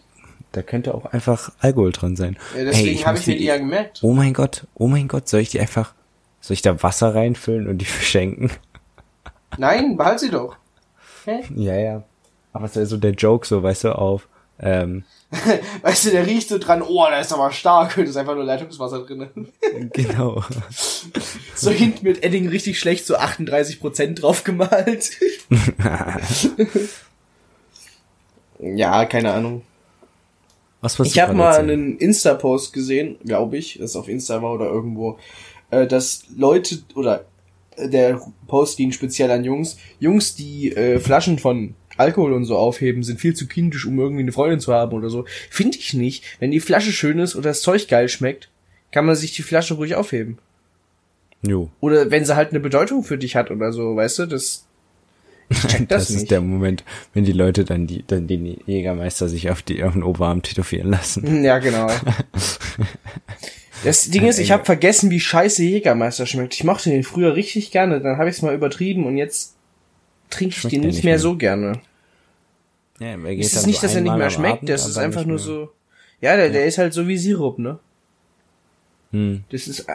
da 0.54 0.62
könnte 0.62 0.96
auch 0.96 1.06
einfach 1.06 1.52
Alkohol 1.60 1.92
drin 1.92 2.16
sein. 2.16 2.38
Ja, 2.58 2.64
deswegen 2.64 2.98
Ey, 2.98 3.04
habe 3.04 3.18
ich 3.18 3.28
mir 3.28 3.34
die- 3.34 3.40
die 3.40 3.46
ja 3.46 3.58
gemerkt. 3.58 4.00
Oh 4.02 4.14
mein 4.14 4.34
Gott, 4.34 4.66
oh 4.76 4.88
mein 4.88 5.08
Gott, 5.08 5.28
soll 5.28 5.42
ich 5.42 5.50
die 5.50 5.60
einfach, 5.60 5.94
soll 6.42 6.54
ich 6.56 6.62
da 6.62 6.82
Wasser 6.82 7.14
reinfüllen 7.14 7.68
und 7.68 7.78
die 7.80 7.86
verschenken? 7.86 8.50
Nein, 9.58 9.98
behalt 9.98 10.20
sie 10.20 10.30
doch. 10.32 10.56
Hä? 11.26 11.44
Ja, 11.56 11.76
ja. 11.76 12.04
Aber 12.54 12.66
es 12.66 12.76
wäre 12.76 12.86
so 12.86 12.98
der 12.98 13.12
Joke, 13.12 13.46
so, 13.46 13.62
weißt 13.62 13.84
du, 13.86 13.92
auf, 13.98 14.28
ähm, 14.60 15.04
Weißt 15.82 16.06
du, 16.06 16.12
der 16.12 16.26
riecht 16.26 16.48
so 16.48 16.58
dran, 16.58 16.82
oh, 16.82 17.06
da 17.10 17.20
ist 17.20 17.34
aber 17.34 17.52
stark, 17.52 17.96
da 17.96 18.02
ist 18.02 18.16
einfach 18.16 18.36
nur 18.36 18.46
Leitungswasser 18.46 19.00
drin. 19.06 19.28
genau. 19.94 20.44
So 21.56 21.72
hinten 21.72 22.06
mit 22.06 22.24
Edding 22.24 22.48
richtig 22.50 22.80
schlecht, 22.80 23.08
so 23.08 23.18
38% 23.18 24.14
drauf 24.14 24.44
gemalt. 24.44 25.10
ja, 28.60 29.06
keine 29.06 29.34
Ahnung. 29.34 29.64
Was 30.82 31.00
Ich 31.00 31.20
habe 31.20 31.34
mal 31.34 31.58
einen 31.58 31.98
Insta-Post 31.98 32.74
gesehen, 32.74 33.18
glaube 33.26 33.58
ich, 33.58 33.80
das 33.80 33.96
auf 33.96 34.08
Insta 34.08 34.44
war 34.44 34.54
oder 34.54 34.66
irgendwo, 34.66 35.18
äh, 35.72 35.88
dass 35.88 36.26
Leute 36.36 36.78
oder 36.94 37.26
äh, 37.76 37.90
der 37.90 38.22
Post 38.46 38.78
ging 38.78 38.92
speziell 38.92 39.32
an 39.32 39.44
Jungs, 39.44 39.78
Jungs, 40.00 40.36
die 40.36 40.72
äh, 40.72 41.00
Flaschen 41.00 41.40
von 41.40 41.74
Alkohol 41.98 42.34
und 42.34 42.46
so 42.46 42.58
aufheben, 42.58 43.04
sind 43.04 43.20
viel 43.20 43.34
zu 43.36 43.48
kindisch, 43.48 43.86
um 43.86 43.98
irgendwie 44.00 44.22
eine 44.24 44.32
Freundin 44.32 44.60
zu 44.60 44.74
haben 44.74 44.94
oder 44.94 45.10
so. 45.10 45.26
Finde 45.50 45.78
ich 45.78 45.94
nicht. 45.94 46.24
Wenn 46.40 46.52
die 46.52 46.60
Flasche 46.60 46.92
schön 46.92 47.20
ist 47.20 47.36
oder 47.36 47.50
das 47.50 47.62
Zeug 47.62 47.88
geil 47.88 48.10
schmeckt, 48.10 48.50
kann 48.92 49.06
man 49.06 49.16
sich 49.16 49.34
die 49.34 49.44
Flasche 49.44 49.74
ruhig 49.76 49.96
aufheben. 49.96 50.38
Jo. 51.42 51.70
Oder 51.82 52.10
wenn 52.10 52.26
sie 52.26 52.36
halt 52.36 52.50
eine 52.52 52.60
Bedeutung 52.60 53.04
für 53.04 53.18
dich 53.18 53.36
hat 53.36 53.52
oder 53.52 53.72
so, 53.72 53.96
weißt 53.96 54.20
du, 54.20 54.26
das. 54.26 54.66
Ich 55.50 55.62
check 55.68 55.88
das, 55.90 56.04
Das, 56.06 56.10
nicht. 56.10 56.24
ist 56.24 56.32
der 56.32 56.42
Moment, 56.42 56.84
wenn 57.14 57.24
die 57.26 57.32
Leute 57.32 57.64
dann 57.64 57.88
die, 57.88 58.04
dann 58.06 58.28
den 58.28 58.58
Jägermeister 58.66 59.30
sich 59.30 59.50
auf 59.50 59.62
die, 59.62 59.84
auf 59.84 59.94
den 59.94 60.04
Oberarm 60.04 60.42
tätowieren 60.42 60.90
lassen. 60.90 61.44
Ja, 61.44 61.60
genau. 61.60 61.88
Das 63.84 64.10
Ding 64.10 64.26
ist, 64.26 64.40
ich 64.40 64.52
habe 64.52 64.66
vergessen, 64.66 65.12
wie 65.12 65.20
scheiße 65.20 65.64
Jägermeister 65.64 66.26
schmeckt. 66.26 66.56
Ich 66.56 66.64
mochte 66.64 66.90
den 66.90 67.04
früher 67.04 67.36
richtig 67.36 67.72
gerne, 67.72 68.02
dann 68.02 68.18
habe 68.18 68.30
ich 68.30 68.38
es 68.38 68.42
mal 68.42 68.56
übertrieben 68.56 69.06
und 69.06 69.18
jetzt 69.18 69.56
trinke 70.30 70.56
ich 70.56 70.68
den 70.70 70.82
nicht 70.82 71.04
mehr, 71.04 71.14
mehr. 71.14 71.20
so 71.20 71.36
gerne. 71.36 71.80
Ja, 73.00 73.08
er 73.08 73.18
geht 73.36 73.46
Es 73.46 73.54
ist 73.54 73.68
nicht, 73.68 73.80
so 73.80 73.88
dass 73.88 73.96
er 73.96 74.02
nicht 74.02 74.16
mehr 74.16 74.30
schmeckt, 74.30 74.58
Abend, 74.58 74.70
das 74.70 74.88
ist 74.88 74.98
einfach 74.98 75.26
nur 75.26 75.40
so. 75.40 75.70
Ja, 76.22 76.36
der, 76.36 76.50
der 76.50 76.66
ist 76.66 76.78
halt 76.80 76.94
so 76.94 77.08
wie 77.08 77.18
Sirup, 77.18 77.60
ne? 77.60 77.78
Hm. 79.12 79.44
Das 79.50 79.68
ist 79.68 79.82
äh, 79.82 79.94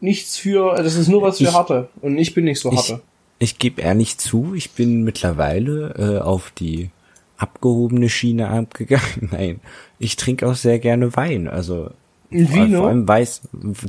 nichts 0.00 0.36
für, 0.36 0.74
das 0.76 0.94
ist 0.96 1.08
nur 1.08 1.22
was 1.22 1.38
für 1.38 1.44
Ich- 1.44 1.54
Harte. 1.54 1.88
Und 2.00 2.18
ich 2.18 2.34
bin 2.34 2.44
nicht 2.44 2.60
so 2.60 2.70
Ich, 2.70 2.76
Harte. 2.78 3.00
ich 3.38 3.58
gebe 3.58 3.80
ehrlich 3.82 4.18
zu, 4.18 4.54
ich 4.54 4.72
bin 4.72 5.02
mittlerweile 5.02 5.94
äh, 6.18 6.20
auf 6.22 6.50
die 6.52 6.90
abgehobene 7.38 8.08
Schiene 8.10 8.48
abgegangen. 8.48 9.28
Nein, 9.32 9.60
ich 9.98 10.16
trinke 10.16 10.46
auch 10.46 10.54
sehr 10.56 10.78
gerne 10.78 11.16
Wein. 11.16 11.48
Also 11.48 11.90
Vino? 12.28 12.80
Vor 12.82 12.88
allem 12.90 13.08
Weiß, 13.08 13.40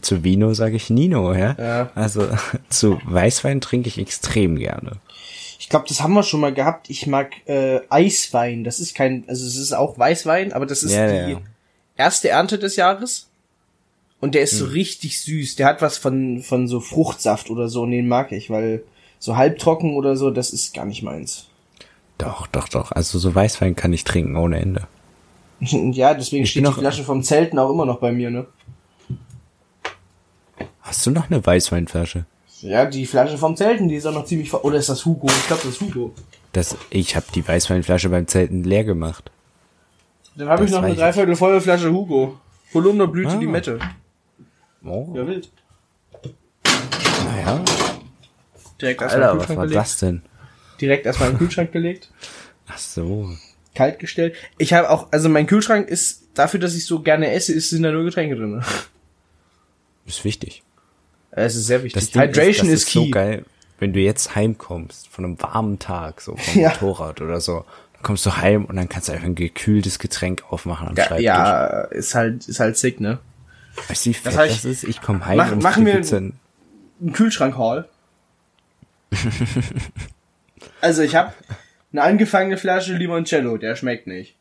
zu 0.02 0.24
Vino 0.24 0.54
sage 0.56 0.76
ich 0.78 0.90
Nino, 0.90 1.34
ja. 1.34 1.56
Ja. 1.60 1.92
Also 1.94 2.28
zu 2.70 3.00
Weißwein 3.06 3.62
trinke 3.62 3.88
ich 3.90 4.00
extrem 4.00 4.56
gerne. 4.56 4.94
Ich 5.62 5.70
glaube, 5.70 5.86
das 5.88 6.02
haben 6.02 6.14
wir 6.14 6.24
schon 6.24 6.40
mal 6.40 6.52
gehabt. 6.52 6.90
Ich 6.90 7.06
mag 7.06 7.34
äh, 7.48 7.82
Eiswein. 7.88 8.64
Das 8.64 8.80
ist 8.80 8.96
kein, 8.96 9.24
also 9.28 9.46
es 9.46 9.58
ist 9.58 9.74
auch 9.74 9.96
Weißwein, 9.96 10.54
aber 10.54 10.66
das 10.66 10.82
ist 10.82 10.92
Ja, 10.92 11.08
die 11.28 11.32
ja. 11.34 11.42
erste 11.96 12.30
Ernte 12.30 12.58
des 12.58 12.78
Jahres. 12.78 13.30
Und 14.20 14.34
der 14.34 14.42
ist 14.42 14.54
Hm. 14.54 14.58
so 14.58 14.66
richtig 14.66 15.22
süß. 15.22 15.58
Der 15.58 15.68
hat 15.68 15.84
was 15.84 16.00
von, 16.00 16.42
von 16.42 16.68
so 16.68 16.80
Fruchtsaft 16.80 17.52
oder 17.52 17.68
so 17.68 17.84
und 17.84 17.92
den 17.92 18.08
mag 18.08 18.32
ich, 18.32 18.50
weil 18.50 18.84
so 19.20 19.38
halbtrocken 19.38 19.94
oder 19.96 20.16
so, 20.16 20.32
das 20.32 20.50
ist 20.50 20.74
gar 20.74 20.86
nicht 20.86 21.04
meins. 21.04 21.46
Doch, 22.18 22.48
doch, 22.48 22.68
doch. 22.68 22.92
Also 22.92 23.20
so 23.20 23.36
Weißwein 23.36 23.76
kann 23.76 23.94
ich 23.94 24.04
trinken 24.04 24.38
ohne 24.38 24.60
Ende. 24.60 24.88
ja, 25.60 26.16
deswegen 26.16 26.44
Ich 26.46 26.52
steht 26.52 26.68
die 26.68 26.74
Flasche 26.74 27.04
vom 27.04 27.22
Zelten 27.22 27.60
auch 27.60 27.70
immer 27.70 27.86
noch 27.86 28.00
bei 28.00 28.12
mir, 28.12 28.32
ne? 28.32 28.48
Hast 30.82 31.06
du 31.06 31.12
noch 31.12 31.30
eine 31.30 31.46
Weißweinflasche? 31.46 32.26
Ja, 32.62 32.86
die 32.86 33.06
Flasche 33.06 33.38
vom 33.38 33.56
Zelten, 33.56 33.88
die 33.88 33.96
ist 33.96 34.06
auch 34.06 34.14
noch 34.14 34.26
ziemlich 34.26 34.50
voll. 34.50 34.62
Oder 34.62 34.78
ist 34.78 34.90
das 34.90 35.04
Hugo? 35.06 35.28
Ich 35.28 35.48
glaube, 35.48 35.64
das 35.64 35.74
ist 35.74 35.82
Hugo. 35.82 36.14
Das, 36.54 36.76
ich 36.90 37.16
habe 37.16 37.26
die 37.34 37.48
Weißweinflasche 37.48 38.10
beim 38.10 38.28
Zelten 38.28 38.64
leer 38.64 38.84
gemacht. 38.84 39.32
Dann 40.36 40.48
habe 40.50 40.66
ich 40.66 40.72
noch 40.72 40.84
eine 40.84 40.96
dreiviertel 40.96 41.36
volle 41.36 41.60
Flasche 41.62 41.92
Hugo. 41.92 42.40
Holunderblüte 42.74 43.32
Ah. 43.32 43.40
Limette. 43.40 43.80
Oh, 44.84 45.12
Ja, 45.16 45.28
wild. 45.28 45.52
naja. 47.26 47.64
Direkt 48.82 49.02
erstmal 49.02 49.24
Alter, 49.24 49.32
in 49.34 49.38
den 49.38 49.40
was 49.40 49.48
Kühlschrank 49.48 49.58
war 49.58 49.66
gelegt. 49.68 49.80
das 49.82 49.98
denn? 50.00 50.22
Direkt 50.80 51.06
erstmal 51.06 51.30
den 51.32 51.38
Kühlschrank 51.38 51.72
gelegt. 51.72 52.12
Ach 52.68 52.78
so. 52.78 53.30
kalt 53.76 54.00
gestellt. 54.00 54.36
Ich 54.58 54.74
habe 54.74 54.90
auch, 54.90 55.08
also 55.12 55.30
mein 55.30 55.48
Kühlschrank 55.48 55.88
ist, 55.90 56.24
dafür, 56.34 56.60
dass 56.60 56.76
ich 56.76 56.86
so 56.86 57.02
gerne 57.02 57.32
esse, 57.32 57.54
ist, 57.54 57.70
sind 57.70 57.84
da 57.84 57.92
nur 57.92 58.04
Getränke 58.04 58.36
drin. 58.36 58.64
Ist 60.06 60.24
wichtig. 60.26 60.64
Es 61.32 61.56
ist 61.56 61.66
sehr 61.68 61.84
wichtig. 61.84 62.12
Das 62.12 62.22
Hydration 62.24 62.68
ist, 62.68 62.74
das 62.74 62.82
ist, 62.84 62.86
key. 62.90 63.06
so 63.06 63.10
geil, 63.12 63.46
wenn 63.80 63.94
du 63.94 64.00
jetzt 64.00 64.36
heimkommst 64.36 65.08
von 65.08 65.26
einem 65.26 65.42
warmen 65.42 65.80
Tag, 65.80 66.22
so 66.22 66.36
vom 66.36 66.62
Ja. 66.62 66.70
Motorrad 66.70 67.22
oder 67.22 67.40
so. 67.42 67.66
Dann 67.94 68.04
kommst 68.04 68.26
du 68.26 68.36
heim 68.38 68.66
und 68.66 68.76
dann 68.76 68.90
kannst 68.90 69.08
du 69.10 69.14
einfach 69.14 69.26
ein 69.28 69.36
gekühltes 69.36 69.98
Getränk 70.00 70.44
aufmachen 70.50 70.88
am 70.90 70.96
Ja, 70.96 71.06
Schreibtisch. 71.06 71.26
ja, 71.26 71.82
ist 71.92 72.16
halt, 72.16 72.48
ist 72.48 72.60
halt 72.60 72.78
sick, 72.78 73.00
ne? 73.00 73.20
Weißt 73.88 74.06
du, 74.06 74.10
wie 74.10 74.14
fett 74.14 74.36
das, 74.36 74.50
ich- 74.52 74.66
ist? 74.66 74.84
Ich 74.84 75.02
komme 75.02 75.26
heim 75.26 75.38
Mach- 75.38 75.52
und 75.52 75.64
machen 75.64 75.86
wir- 75.86 75.94
gibt's 75.94 76.10
dann- 76.10 76.34
Ein 77.02 77.14
Kühlschrank-Haul. 77.14 77.88
also 80.82 81.02
ich 81.02 81.16
habe 81.16 81.34
eine 81.92 82.04
angefangene 82.04 82.58
Flasche 82.58 82.94
Limoncello, 82.96 83.58
der 83.58 83.76
schmeckt 83.76 84.08
nicht. 84.08 84.36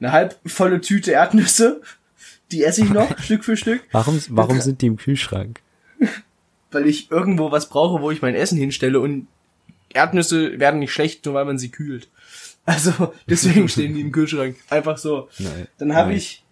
Eine 0.00 0.12
halb 0.12 0.36
volle 0.46 0.80
Tüte 0.80 1.12
Erdnüsse, 1.12 1.80
die 2.52 2.64
esse 2.64 2.82
ich 2.82 2.90
noch, 2.90 3.16
Stück 3.18 3.44
für 3.44 3.56
Stück, 3.56 3.82
Warum, 3.92 4.20
warum 4.30 4.60
sind 4.60 4.82
die 4.82 4.86
im 4.86 4.96
Kühlschrank? 4.96 5.60
weil 6.70 6.86
ich 6.86 7.10
irgendwo 7.10 7.50
was 7.50 7.68
brauche, 7.68 8.00
wo 8.00 8.10
ich 8.10 8.22
mein 8.22 8.34
Essen 8.34 8.58
hinstelle 8.58 9.00
und 9.00 9.26
Erdnüsse 9.92 10.60
werden 10.60 10.80
nicht 10.80 10.92
schlecht, 10.92 11.24
nur 11.24 11.34
weil 11.34 11.44
man 11.44 11.58
sie 11.58 11.70
kühlt. 11.70 12.08
Also 12.64 13.12
deswegen 13.28 13.68
stehen 13.68 13.94
die 13.94 14.00
im 14.00 14.12
Kühlschrank. 14.12 14.56
Einfach 14.68 14.98
so. 14.98 15.28
Nein. 15.38 15.66
Dann 15.78 15.94
habe 15.94 16.14
ich 16.14 16.44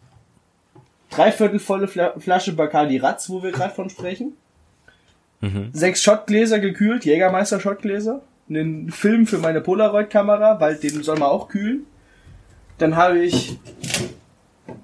dreiviertel 1.11 1.59
volle 1.59 1.89
Fla 1.89 2.19
Flasche 2.19 2.53
Bacardi 2.53 2.99
Ratz, 2.99 3.31
wo 3.31 3.43
wir 3.43 3.53
gerade 3.53 3.75
von 3.75 3.91
sprechen. 3.91 4.33
Mhm. 5.41 5.71
Sechs 5.73 6.03
Schottgläser 6.03 6.59
gekühlt, 6.59 7.05
Jägermeister 7.05 7.61
Schottgläser. 7.61 8.23
Einen 8.49 8.91
Film 8.91 9.27
für 9.27 9.39
meine 9.39 9.61
Polaroid-Kamera, 9.61 10.59
weil 10.59 10.77
den 10.77 11.03
soll 11.03 11.19
man 11.19 11.29
auch 11.29 11.49
kühlen. 11.49 11.87
Dann 12.79 12.97
habe 12.97 13.19
ich 13.19 13.59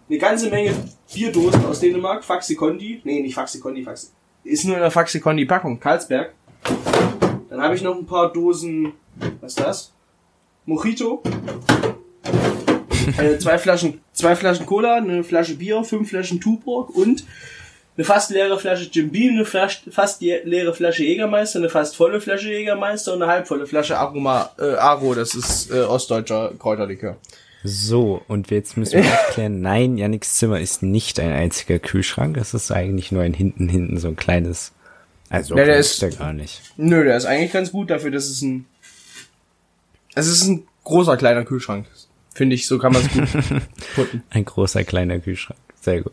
eine 0.09 0.18
ganze 0.18 0.51
Menge 0.51 0.75
Bierdosen 1.12 1.64
aus 1.64 1.81
Dänemark, 1.81 2.25
Faxi 2.25 2.55
Kondi. 2.55 3.01
Nee, 3.05 3.23
nicht 3.23 3.35
Faxi 3.35 3.59
Kondi, 3.61 3.83
Faxi. 3.83 4.09
Ist 4.45 4.67
nur 4.67 4.77
in 4.77 4.83
der 4.83 4.91
Faxi 4.91 5.21
Kondi 5.21 5.47
Packung, 5.47 5.81
Karlsberg. 5.81 6.35
Dann 7.49 7.63
habe 7.63 7.75
ich 7.75 7.83
noch 7.83 7.97
ein 7.97 8.05
paar 8.05 8.31
Dosen, 8.31 8.93
was 9.41 9.53
ist 9.53 9.61
das? 9.61 9.93
Mojito. 10.67 11.23
äh, 13.19 13.39
zwei 13.39 13.59
Flaschen, 13.59 14.01
zwei 14.13 14.37
Flaschen 14.37 14.67
Cola, 14.67 14.97
eine 14.97 15.25
Flasche 15.25 15.55
Bier, 15.55 15.83
fünf 15.83 16.11
Flaschen 16.11 16.41
Tuborg 16.41 16.91
und 16.91 17.25
eine 17.97 18.05
fast 18.05 18.31
leere 18.31 18.59
Flasche 18.59 18.89
Jim 18.91 19.11
Beam, 19.11 19.35
eine 19.35 19.45
Flasch, 19.45 19.83
fast 19.91 20.21
leere 20.21 20.75
Flasche 20.75 21.05
Jägermeister, 21.05 21.61
eine 21.61 21.71
fast 21.71 21.97
volle 21.97 22.21
Flasche 22.21 22.49
Jägermeister 22.49 23.15
und 23.15 23.23
eine 23.23 23.31
halbvolle 23.31 23.67
Flasche 23.67 23.97
Aroma, 23.99 24.51
äh, 24.59 24.75
Aro, 24.75 25.15
das 25.15 25.35
ist 25.35 25.71
äh, 25.71 25.81
ostdeutscher 25.81 26.53
Kräuterlikör. 26.59 27.17
So, 27.66 28.20
und 28.29 28.50
jetzt 28.50 28.77
müssen 28.77 29.03
wir 29.03 29.11
aufklären, 29.12 29.61
nein, 29.62 29.96
Yannicks 29.96 30.35
Zimmer 30.37 30.61
ist 30.61 30.83
nicht 30.83 31.18
ein 31.18 31.33
einziger 31.33 31.79
Kühlschrank, 31.79 32.37
es 32.37 32.53
ist 32.53 32.70
eigentlich 32.70 33.11
nur 33.11 33.22
ein 33.22 33.33
hinten, 33.33 33.68
hinten 33.70 33.98
so 33.98 34.09
ein 34.09 34.16
kleines, 34.16 34.72
also 35.31 35.57
Ja, 35.57 35.64
der 35.64 35.77
ist- 35.79 36.03
der 36.03 36.11
gar 36.11 36.33
nicht. 36.35 36.61
Nö, 36.77 37.05
der 37.05 37.16
ist 37.16 37.24
eigentlich 37.24 37.53
ganz 37.53 37.72
gut 37.72 37.88
dafür, 37.90 38.11
dass 38.11 38.27
es 38.29 38.42
ein, 38.42 38.66
es 40.14 40.27
ist 40.29 40.44
ein 40.44 40.64
großer 40.85 41.16
kleiner 41.16 41.44
Kühlschrank. 41.44 41.87
Finde 42.35 42.55
ich, 42.55 42.66
so 42.66 42.79
kann 42.79 42.92
man 42.92 43.03
es 43.03 43.11
gut 43.12 43.62
putten. 43.94 44.22
Ein 44.31 44.44
großer, 44.44 44.85
kleiner 44.85 45.18
Kühlschrank, 45.20 45.59
sehr 45.81 46.03
gut. 46.03 46.12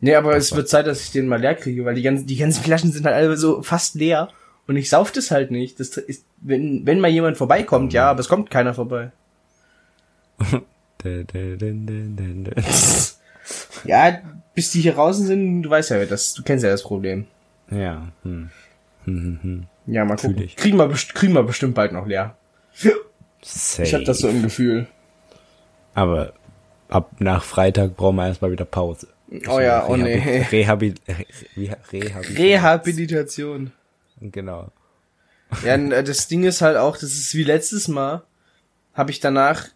Nee, 0.00 0.14
aber 0.14 0.36
es 0.36 0.54
wird 0.56 0.68
Zeit, 0.68 0.86
dass 0.86 1.02
ich 1.04 1.10
den 1.12 1.28
mal 1.28 1.40
leer 1.40 1.54
kriege, 1.54 1.84
weil 1.84 1.94
die 1.94 2.02
ganzen, 2.02 2.26
die 2.26 2.36
ganzen 2.36 2.64
Flaschen 2.64 2.90
sind 2.92 3.04
halt 3.04 3.14
alle 3.14 3.36
so 3.36 3.62
fast 3.62 3.94
leer 3.94 4.30
und 4.66 4.76
ich 4.76 4.88
sauf 4.88 5.12
das 5.12 5.30
halt 5.30 5.50
nicht. 5.50 5.78
Das 5.78 5.96
ist, 5.96 6.24
wenn, 6.40 6.86
wenn 6.86 6.98
mal 6.98 7.10
jemand 7.10 7.36
vorbeikommt, 7.36 7.92
ja, 7.92 8.08
aber 8.10 8.20
es 8.20 8.28
kommt 8.28 8.50
keiner 8.50 8.72
vorbei. 8.74 9.12
Ja, 13.84 14.20
bis 14.54 14.70
die 14.70 14.80
hier 14.80 14.92
draußen 14.92 15.26
sind, 15.26 15.62
du 15.62 15.70
weißt 15.70 15.90
ja, 15.90 16.04
das, 16.04 16.34
du 16.34 16.42
kennst 16.42 16.64
ja 16.64 16.70
das 16.70 16.82
Problem. 16.82 17.26
Ja, 17.70 18.08
hm. 18.22 18.50
Hm, 19.04 19.20
hm, 19.20 19.38
hm. 19.42 19.66
Ja, 19.86 20.04
mal 20.04 20.16
gucken. 20.16 20.48
Kriegen 20.56 20.78
wir, 20.78 20.88
kriegen 20.88 21.32
wir 21.32 21.42
bestimmt 21.42 21.74
bald 21.74 21.92
noch 21.92 22.06
leer. 22.06 22.36
Safe. 23.42 23.82
Ich 23.82 23.94
habe 23.94 24.04
das 24.04 24.18
so 24.18 24.28
im 24.28 24.42
Gefühl. 24.42 24.86
Aber 25.94 26.32
ab 26.88 27.10
nach 27.18 27.42
Freitag 27.42 27.96
brauchen 27.96 28.16
wir 28.16 28.28
erstmal 28.28 28.52
wieder 28.52 28.64
Pause. 28.64 29.08
Oh 29.48 29.60
ja, 29.60 29.86
oh 29.86 29.96
nee. 29.96 30.46
Rehabil 30.50 30.94
Rehabil 31.92 32.36
Rehabilitation. 32.36 33.72
Genau. 34.20 34.70
Ja, 35.64 35.76
das 36.02 36.28
Ding 36.28 36.44
ist 36.44 36.62
halt 36.62 36.76
auch, 36.76 36.96
das 36.96 37.12
ist 37.12 37.34
wie 37.34 37.42
letztes 37.42 37.88
Mal, 37.88 38.22
habe 38.94 39.10
ich 39.10 39.20
danach 39.20 39.66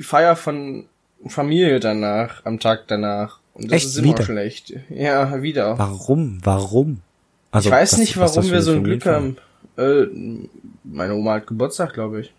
Feier 0.00 0.36
von 0.36 0.86
Familie 1.26 1.80
danach, 1.80 2.44
am 2.44 2.60
Tag 2.60 2.84
danach. 2.88 3.38
Und 3.54 3.70
das 3.70 3.78
Echt? 3.78 3.86
ist 3.86 3.98
immer 3.98 4.08
Wieder? 4.14 4.22
schlecht. 4.24 4.72
Ja, 4.90 5.42
wieder. 5.42 5.78
Warum? 5.78 6.38
Warum? 6.44 7.00
Also, 7.50 7.68
ich 7.68 7.74
weiß 7.74 7.92
was- 7.92 7.98
nicht, 7.98 8.16
warum 8.18 8.50
wir 8.50 8.62
so 8.62 8.72
ein 8.72 8.84
Glück 8.84 9.06
haben. 9.06 9.36
Äh, 9.78 10.06
meine 10.84 11.14
Oma 11.14 11.34
hat 11.34 11.46
Geburtstag, 11.46 11.94
glaube 11.94 12.20
ich. 12.20 12.32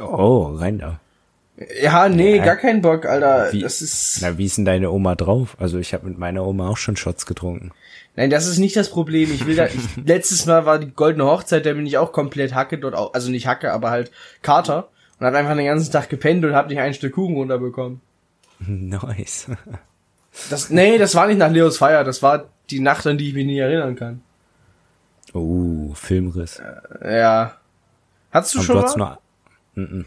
Oh, 0.00 0.54
rein 0.54 0.78
da. 0.78 1.00
Ja, 1.82 2.08
nee, 2.08 2.36
Ja. 2.36 2.44
gar 2.44 2.56
kein 2.56 2.82
Bock, 2.82 3.06
Alter. 3.06 3.52
Wie- 3.52 3.60
Das 3.62 3.80
ist. 3.80 4.18
Na, 4.20 4.36
wie 4.36 4.44
ist 4.44 4.58
denn 4.58 4.64
deine 4.66 4.90
Oma 4.90 5.14
drauf? 5.14 5.56
Also 5.58 5.78
ich 5.78 5.94
habe 5.94 6.06
mit 6.06 6.18
meiner 6.18 6.44
Oma 6.46 6.68
auch 6.68 6.76
schon 6.76 6.96
Shots 6.96 7.24
getrunken. 7.26 7.70
Nein, 8.14 8.28
das 8.30 8.46
ist 8.46 8.58
nicht 8.58 8.76
das 8.76 8.90
Problem. 8.90 9.30
Ich 9.32 9.46
will 9.46 9.56
da. 9.56 9.66
Ich, 9.66 9.74
letztes 10.04 10.44
Mal 10.46 10.66
war 10.66 10.78
die 10.78 10.90
goldene 10.90 11.24
Hochzeit, 11.26 11.64
da 11.66 11.72
bin 11.72 11.86
ich 11.86 11.96
auch 11.98 12.12
komplett 12.12 12.54
Hacke 12.54 12.78
dort 12.78 12.94
auch, 12.94 13.14
also 13.14 13.30
nicht 13.30 13.46
Hacke, 13.46 13.72
aber 13.72 13.90
halt 13.90 14.10
Kater 14.42 14.88
und 15.18 15.26
hab 15.26 15.34
einfach 15.34 15.56
den 15.56 15.66
ganzen 15.66 15.92
Tag 15.92 16.08
gepennt 16.08 16.44
und 16.44 16.54
hab 16.54 16.68
nicht 16.68 16.78
ein 16.78 16.94
Stück 16.94 17.14
Kuchen 17.14 17.36
runterbekommen. 17.36 18.00
Nice. 18.58 19.50
Das, 20.50 20.70
nee, 20.70 20.98
das 20.98 21.14
war 21.14 21.26
nicht 21.26 21.38
nach 21.38 21.50
Leos 21.50 21.78
Feier, 21.78 22.04
das 22.04 22.22
war 22.22 22.46
die 22.70 22.80
Nacht, 22.80 23.06
an 23.06 23.18
die 23.18 23.28
ich 23.28 23.34
mich 23.34 23.46
nie 23.46 23.58
erinnern 23.58 23.96
kann. 23.96 24.22
Oh, 25.32 25.92
Filmriss. 25.94 26.62
Ja. 27.02 27.56
Hattest 28.30 28.54
du 28.54 28.58
Aber 28.58 28.66
schon 28.66 28.92
du 28.92 28.98
mal? 28.98 29.18
nur, 29.74 30.04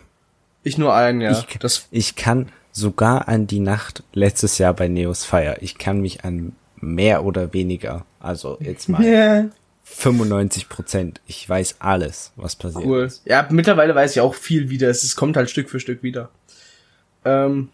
ich 0.63 0.77
nur 0.77 0.93
einen, 0.93 1.21
ja. 1.21 1.31
ich, 1.31 1.57
das, 1.59 1.87
ich 1.91 2.15
kann 2.15 2.49
sogar 2.71 3.27
an 3.27 3.47
die 3.47 3.59
Nacht 3.59 4.03
letztes 4.13 4.57
Jahr 4.57 4.73
bei 4.73 4.87
Neos 4.87 5.25
Feier. 5.25 5.57
Ich 5.61 5.77
kann 5.77 6.01
mich 6.01 6.25
an 6.25 6.53
mehr 6.77 7.25
oder 7.25 7.53
weniger, 7.53 8.05
also 8.19 8.57
jetzt 8.59 8.89
mal 8.89 9.01
yeah. 9.03 9.49
95 9.91 10.69
Prozent. 10.69 11.21
Ich 11.28 11.47
weiß 11.47 11.78
alles, 11.80 12.32
was 12.36 12.56
passiert. 12.56 12.86
Cool. 12.86 13.04
ist. 13.06 13.21
Ja, 13.25 13.47
mittlerweile 13.52 13.93
weiß 13.95 14.12
ich 14.12 14.21
auch 14.21 14.34
viel 14.36 14.69
wieder. 14.69 14.89
Es 14.89 15.04
ist- 15.04 15.15
kommt 15.15 15.36
halt 15.38 15.49
Stück 15.49 15.69
für 15.69 15.80
Stück 15.80 16.04
wieder. 16.04 16.30
Ähm, 17.25 17.69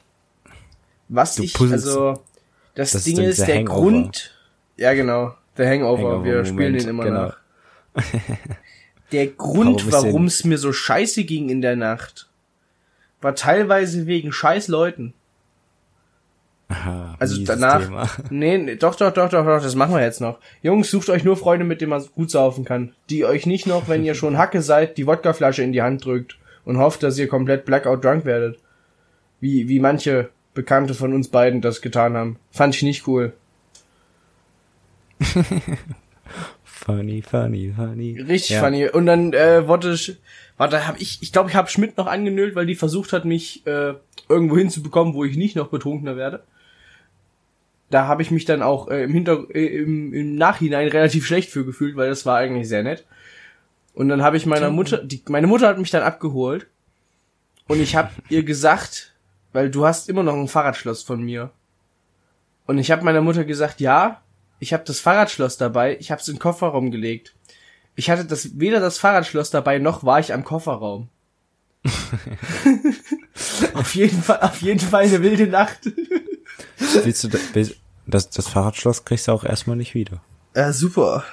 was 1.07 1.35
Du 1.35 1.43
ich, 1.43 1.53
puzzelst- 1.55 1.71
also, 1.73 2.23
das, 2.73 2.91
Das 2.91 2.95
ist 2.95 3.07
Ding 3.07 3.19
ist, 3.19 3.37
dieser 3.37 3.45
der 3.45 3.55
Hangover. 3.57 3.79
Grund, 3.81 4.35
ja 4.77 4.93
genau, 4.93 5.35
der 5.57 5.69
Hangover, 5.69 6.01
wir 6.23 6.37
Hangover-Moment, 6.37 6.47
spielen 6.47 6.73
den 6.73 6.87
immer 6.87 7.03
genau. 7.03 7.21
nach. 7.27 7.37
Der 9.11 9.27
Grund, 9.27 9.89
Warum 9.91 10.25
ist 10.25 10.37
es 10.39 10.43
mir 10.45 10.57
so 10.57 10.73
scheiße 10.73 11.23
ging 11.25 11.49
in 11.49 11.61
der 11.61 11.75
Nacht, 11.75 12.27
war 13.21 13.35
teilweise 13.35 14.07
wegen 14.07 14.31
scheiß 14.31 14.67
Leuten. 14.67 15.13
Aha, 16.75 17.15
Also 17.19 17.43
danach, 17.43 17.83
Thema. 17.83 18.09
nee, 18.29 18.57
nee, 18.57 18.75
doch, 18.75 18.95
doch, 18.95 19.11
doch, 19.11 19.29
doch, 19.29 19.45
doch, 19.45 19.61
das 19.61 19.75
machen 19.75 19.93
wir 19.93 20.01
jetzt 20.01 20.21
noch. 20.21 20.39
Jungs, 20.61 20.89
sucht 20.91 21.09
euch 21.09 21.23
nur 21.23 21.37
Freunde, 21.37 21.65
mit 21.65 21.79
denen 21.81 21.89
man 21.91 22.03
gut 22.15 22.29
saufen 22.31 22.65
kann. 22.65 22.93
Die 23.09 23.23
euch 23.25 23.45
nicht 23.45 23.65
noch, 23.67 23.87
wenn 23.87 24.03
ihr 24.03 24.15
schon 24.15 24.37
Hacke 24.37 24.61
seid, 24.61 24.97
die 24.97 25.07
Wodkaflasche 25.07 25.63
in 25.63 25.71
die 25.73 25.81
Hand 25.81 26.03
drückt 26.05 26.37
und 26.65 26.77
hofft, 26.77 27.03
dass 27.03 27.17
ihr 27.17 27.27
komplett 27.27 27.65
blackout 27.65 28.03
drunk 28.03 28.25
werdet. 28.25 28.59
Wie, 29.39 29.69
wie 29.69 29.79
manche 29.79 30.29
Bekannte 30.53 30.93
von 30.93 31.13
uns 31.13 31.27
beiden 31.29 31.61
das 31.61 31.81
getan 31.81 32.15
haben. 32.15 32.37
Fand 32.51 32.75
ich 32.75 32.81
nicht 32.83 33.07
cool. 33.07 33.33
Funny, 36.63 37.21
funny, 37.21 37.73
funny. 37.75 38.19
Richtig 38.19 38.49
Ja. 38.51 38.61
funny. 38.63 38.87
Und 38.89 39.05
dann 39.05 39.33
äh, 39.33 39.67
wurde 39.67 39.93
ich, 39.93 40.17
warte, 40.57 40.87
hab 40.87 40.99
ich, 41.01 41.19
ich 41.21 41.31
glaube, 41.31 41.49
ich 41.49 41.55
habe 41.55 41.69
Schmidt 41.69 41.97
noch 41.97 42.05
angenölt, 42.07 42.55
weil 42.55 42.65
die 42.67 42.75
versucht 42.75 43.11
hat, 43.13 43.25
mich 43.25 43.65
äh, 43.65 43.93
irgendwo 44.29 44.57
hinzubekommen, 44.57 45.13
wo 45.13 45.23
ich 45.23 45.35
nicht 45.35 45.55
noch 45.55 45.69
betrunkener 45.69 46.15
werde. 46.15 46.43
Da 47.89 48.07
habe 48.07 48.21
ich 48.21 48.31
mich 48.31 48.45
dann 48.45 48.61
auch 48.61 48.87
äh, 48.87 49.03
im, 49.03 49.13
Hinter 49.13 49.45
äh, 49.53 49.65
im, 49.65 50.13
im 50.13 50.35
Nachhinein 50.35 50.87
relativ 50.87 51.25
schlecht 51.25 51.49
für 51.49 51.65
gefühlt, 51.65 51.95
weil 51.95 52.09
das 52.09 52.25
war 52.25 52.37
eigentlich 52.37 52.67
sehr 52.67 52.83
nett. 52.83 53.05
Und 53.93 54.09
dann 54.09 54.21
habe 54.21 54.37
ich 54.37 54.45
meiner 54.45 54.71
Mutter, 54.71 55.03
die, 55.03 55.23
meine 55.29 55.47
Mutter 55.47 55.67
hat 55.67 55.77
mich 55.77 55.91
dann 55.91 56.03
abgeholt 56.03 56.67
und 57.67 57.79
ich 57.79 57.95
habe 57.95 58.11
ihr 58.29 58.43
gesagt, 58.43 59.15
weil 59.53 59.71
du 59.71 59.85
hast 59.85 60.09
immer 60.09 60.23
noch 60.23 60.35
ein 60.35 60.49
Fahrradschloss 60.49 61.03
von 61.03 61.23
mir. 61.23 61.51
Und 62.67 62.77
ich 62.77 62.91
habe 62.91 63.05
meiner 63.05 63.21
Mutter 63.21 63.45
gesagt, 63.45 63.79
ja, 63.79 64.21
ich 64.59 64.73
habe 64.73 64.83
das 64.85 64.99
Fahrradschloss 64.99 65.57
dabei, 65.57 65.97
ich 65.99 66.11
habe 66.11 66.19
es 66.19 66.27
in 66.27 66.35
den 66.35 66.39
Kofferraum 66.39 66.91
gelegt. 66.91 67.35
Ich 67.95 68.09
hatte 68.09 68.25
das 68.25 68.59
weder 68.59 68.81
das 68.81 68.97
Fahrradschloss 68.97 69.51
dabei 69.51 69.79
noch 69.79 70.03
war 70.03 70.19
ich 70.19 70.33
am 70.33 70.43
Kofferraum. 70.43 71.07
auf 73.73 73.95
jeden 73.95 74.21
Fall, 74.21 74.39
auf 74.41 74.61
jeden 74.61 74.79
Fall 74.79 75.05
eine 75.05 75.21
wilde 75.21 75.47
Nacht. 75.47 75.89
Willst 77.03 77.23
du 77.23 77.29
willst, 77.53 77.75
das, 78.07 78.29
das 78.29 78.47
Fahrradschloss 78.47 79.03
kriegst 79.05 79.27
du 79.27 79.31
auch 79.31 79.43
erstmal 79.43 79.75
nicht 79.75 79.93
wieder. 79.95 80.21
Ja, 80.55 80.71
super. 80.71 81.23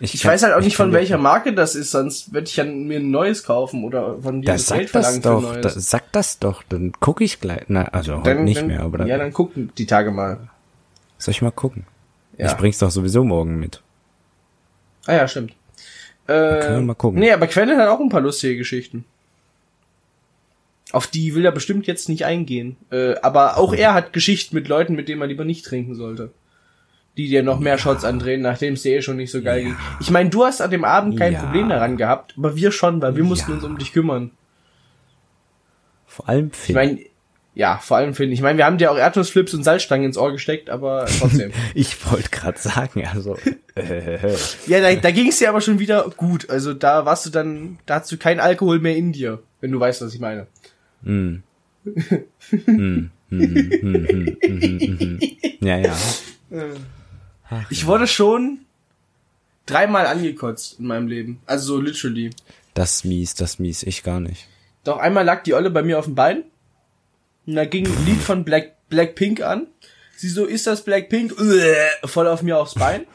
Ich 0.00 0.20
kann- 0.20 0.32
weiß 0.32 0.42
halt 0.42 0.54
auch 0.54 0.58
ich 0.58 0.64
nicht 0.66 0.76
von 0.76 0.92
welcher 0.92 1.18
Marke 1.18 1.54
das 1.54 1.74
ist, 1.74 1.92
sonst 1.92 2.32
würde 2.34 2.46
ich 2.48 2.56
ja 2.56 2.64
mir 2.64 2.98
ein 2.98 3.10
neues 3.10 3.44
kaufen 3.44 3.84
oder 3.84 4.20
von 4.20 4.42
dir 4.42 4.46
Da 4.46 4.52
das 4.54 4.66
sag 4.66 4.78
Geld 4.78 4.94
das 4.94 5.06
verlangen 5.06 5.22
für 5.22 5.48
doch, 5.52 5.60
da, 5.60 5.68
sag 5.70 6.12
das 6.12 6.38
doch, 6.40 6.62
dann 6.68 6.92
guck 7.00 7.20
ich 7.20 7.40
gleich. 7.40 7.62
Na, 7.68 7.84
also 7.86 8.18
heute 8.18 8.34
nicht 8.42 8.60
dann, 8.60 8.66
mehr, 8.66 8.80
aber 8.80 8.98
dann 8.98 9.06
ja, 9.06 9.16
dann 9.18 9.32
gucken 9.32 9.72
die 9.78 9.86
Tage 9.86 10.10
mal. 10.10 10.48
soll 11.18 11.32
ich 11.32 11.42
mal 11.42 11.52
gucken. 11.52 11.86
Ja. 12.36 12.48
Ich 12.48 12.54
bring's 12.56 12.78
doch 12.78 12.90
sowieso 12.90 13.24
morgen 13.24 13.58
mit. 13.60 13.82
Ah 15.06 15.14
ja, 15.14 15.28
stimmt. 15.28 15.52
Äh, 16.26 16.32
können 16.60 16.76
wir 16.76 16.80
mal 16.82 16.94
gucken. 16.94 17.20
Nee, 17.20 17.30
aber 17.32 17.46
Quelle 17.46 17.76
hat 17.76 17.88
auch 17.88 18.00
ein 18.00 18.08
paar 18.08 18.20
lustige 18.20 18.56
Geschichten. 18.56 19.04
Auf 20.94 21.06
die 21.08 21.34
will 21.34 21.44
er 21.44 21.52
bestimmt 21.52 21.86
jetzt 21.86 22.08
nicht 22.08 22.24
eingehen. 22.24 22.76
Äh, 22.90 23.14
aber 23.22 23.56
auch 23.58 23.72
er 23.74 23.94
hat 23.94 24.12
Geschichten 24.12 24.54
mit 24.54 24.68
Leuten, 24.68 24.94
mit 24.94 25.08
denen 25.08 25.18
man 25.18 25.28
lieber 25.28 25.44
nicht 25.44 25.64
trinken 25.64 25.94
sollte. 25.94 26.30
Die 27.16 27.28
dir 27.28 27.42
noch 27.42 27.60
mehr 27.60 27.78
Shots 27.78 28.04
andrehen, 28.04 28.42
nachdem 28.42 28.74
es 28.74 28.82
dir 28.82 28.96
eh 28.96 29.02
schon 29.02 29.16
nicht 29.16 29.30
so 29.30 29.40
geil 29.42 29.62
ging. 29.64 29.76
Ich 30.00 30.10
meine, 30.10 30.30
du 30.30 30.44
hast 30.44 30.60
an 30.60 30.70
dem 30.70 30.84
Abend 30.84 31.18
kein 31.18 31.32
Ja. 31.32 31.40
Problem 31.40 31.68
daran 31.68 31.96
gehabt, 31.96 32.34
aber 32.36 32.56
wir 32.56 32.72
schon, 32.72 33.00
weil 33.02 33.14
wir 33.16 33.24
mussten 33.24 33.50
Ja. 33.50 33.56
uns 33.56 33.64
um 33.64 33.78
dich 33.78 33.92
kümmern. 33.92 34.30
Vor 36.06 36.28
allem 36.28 36.50
Ich 36.52 36.58
Finn. 36.58 36.74
meine, 36.74 36.98
ja, 37.54 37.78
vor 37.78 37.96
allem 37.98 38.14
finde 38.14 38.32
ich. 38.32 38.40
Ich 38.40 38.42
meine, 38.42 38.58
wir 38.58 38.66
haben 38.66 38.78
dir 38.78 38.90
auch 38.90 38.96
Erdnussflips 38.98 39.54
und 39.54 39.62
Salzstangen 39.62 40.06
ins 40.06 40.18
Ohr 40.18 40.32
gesteckt, 40.32 40.70
aber 40.70 41.06
trotzdem. 41.18 41.52
Ich 41.74 42.10
wollte 42.10 42.30
gerade 42.30 42.58
sagen, 42.58 43.04
also 43.06 43.36
äh, 43.76 44.32
ja, 44.66 44.80
da, 44.80 44.94
da 44.94 45.10
ging 45.12 45.28
es 45.28 45.38
dir 45.38 45.48
aber 45.48 45.60
schon 45.60 45.78
wieder 45.78 46.08
gut. 46.16 46.50
Also 46.50 46.74
da 46.74 47.04
warst 47.04 47.26
du 47.26 47.30
dann, 47.30 47.78
da 47.86 48.00
hast 48.00 48.10
du 48.10 48.16
kein 48.16 48.40
Alkohol 48.40 48.80
mehr 48.80 48.96
in 48.96 49.12
dir, 49.12 49.40
wenn 49.60 49.70
du 49.72 49.78
weißt, 49.80 50.02
was 50.02 50.14
ich 50.14 50.20
meine. 50.20 50.46
Mm. 51.04 51.42
Mm, 51.84 51.92
mm, 52.66 53.10
mm, 53.30 53.40
mm, 53.82 54.06
mm, 54.42 54.78
mm, 54.80 54.98
mm. 55.00 55.20
ja, 55.60 55.76
ja. 55.78 55.96
Ich 57.70 57.86
wurde 57.86 58.06
schon 58.06 58.60
dreimal 59.66 60.06
angekotzt 60.06 60.78
in 60.78 60.86
meinem 60.86 61.08
Leben. 61.08 61.40
Also 61.46 61.74
so 61.74 61.80
literally. 61.80 62.30
Das 62.74 62.96
ist 62.96 63.04
mies, 63.04 63.34
das 63.34 63.52
ist 63.52 63.60
mies, 63.60 63.82
ich 63.82 64.02
gar 64.02 64.20
nicht. 64.20 64.48
Doch 64.84 64.98
einmal 64.98 65.24
lag 65.24 65.42
die 65.42 65.54
Olle 65.54 65.70
bei 65.70 65.82
mir 65.82 65.98
auf 65.98 66.04
dem 66.04 66.14
Bein. 66.14 66.44
Und 67.46 67.56
da 67.56 67.64
ging 67.64 67.86
ein 67.86 68.06
Lied 68.06 68.20
von 68.20 68.44
Black, 68.44 68.88
Blackpink 68.88 69.42
an. 69.42 69.66
Sie 70.16 70.28
so, 70.28 70.44
ist 70.44 70.66
das 70.66 70.84
Blackpink? 70.84 71.38
Uäh, 71.38 71.74
Voll 72.04 72.28
auf 72.28 72.42
mir 72.42 72.58
aufs 72.58 72.74
Bein. 72.74 73.06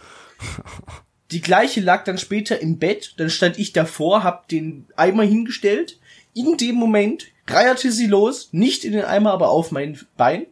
Die 1.31 1.41
gleiche 1.41 1.81
lag 1.81 2.03
dann 2.03 2.17
später 2.17 2.59
im 2.59 2.79
Bett. 2.79 3.13
Dann 3.17 3.29
stand 3.29 3.59
ich 3.59 3.71
davor, 3.73 4.23
hab 4.23 4.47
den 4.47 4.87
Eimer 4.95 5.23
hingestellt. 5.23 5.99
In 6.33 6.57
dem 6.57 6.75
Moment 6.75 7.25
reierte 7.53 7.91
sie 7.91 8.07
los. 8.07 8.49
Nicht 8.51 8.85
in 8.85 8.93
den 8.93 9.05
Eimer, 9.05 9.31
aber 9.31 9.49
auf 9.49 9.71
mein 9.71 9.99
Bein. 10.17 10.45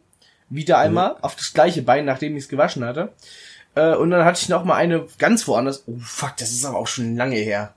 Wieder 0.50 0.78
einmal 0.78 1.16
auf 1.20 1.36
das 1.36 1.52
gleiche 1.52 1.82
Bein, 1.82 2.06
nachdem 2.06 2.34
ich 2.36 2.44
es 2.44 2.48
gewaschen 2.48 2.84
hatte. 2.84 3.12
Äh, 3.74 3.94
und 3.96 4.10
dann 4.10 4.24
hatte 4.24 4.40
ich 4.42 4.48
noch 4.48 4.64
mal 4.64 4.76
eine 4.76 5.06
ganz 5.18 5.46
woanders. 5.46 5.84
Oh 5.86 5.98
fuck, 6.00 6.36
das 6.38 6.50
ist 6.52 6.64
aber 6.64 6.78
auch 6.78 6.86
schon 6.86 7.16
lange 7.16 7.36
her. 7.36 7.74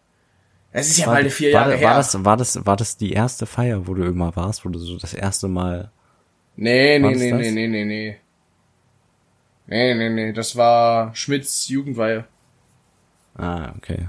Das 0.72 0.88
ist 0.88 0.98
ja 1.00 1.08
War, 1.08 1.16
mal 1.16 1.30
vier 1.30 1.54
war, 1.54 1.62
Jahre 1.62 1.72
war, 1.74 1.80
her. 1.80 1.98
das, 1.98 2.24
war, 2.24 2.38
das, 2.38 2.66
war 2.66 2.78
das 2.78 2.96
die 2.96 3.12
erste 3.12 3.46
Feier, 3.46 3.88
wo 3.88 3.94
du 3.94 4.04
immer 4.04 4.34
warst, 4.38 4.64
wo 4.64 4.70
du 4.70 4.80
so 4.80 4.98
das 4.98 5.14
erste 5.14 5.50
Mal. 5.50 5.92
Nee, 6.56 7.02
War 7.02 7.12
nee, 7.12 7.18
nee, 7.18 7.32
nee, 7.34 7.52
nee, 7.52 7.68
nee, 7.68 7.86
nee. 7.86 8.18
Nee, 9.68 9.94
nee, 9.96 10.10
nee, 10.10 10.34
das 10.34 10.56
war 10.56 11.14
Schmidts 11.16 11.68
Jugendweihe. 11.68 12.26
Ah, 13.36 13.74
okay. 13.78 14.08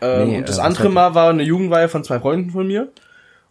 Ähm, 0.00 0.28
Nee, 0.28 0.38
und 0.38 0.48
das 0.48 0.58
äh, 0.58 0.62
andere 0.62 0.88
Mal 0.88 1.14
war 1.14 1.30
eine 1.30 1.42
Jugendweihe 1.42 1.88
von 1.88 2.04
zwei 2.04 2.20
Freunden 2.20 2.50
von 2.50 2.66
mir. 2.66 2.92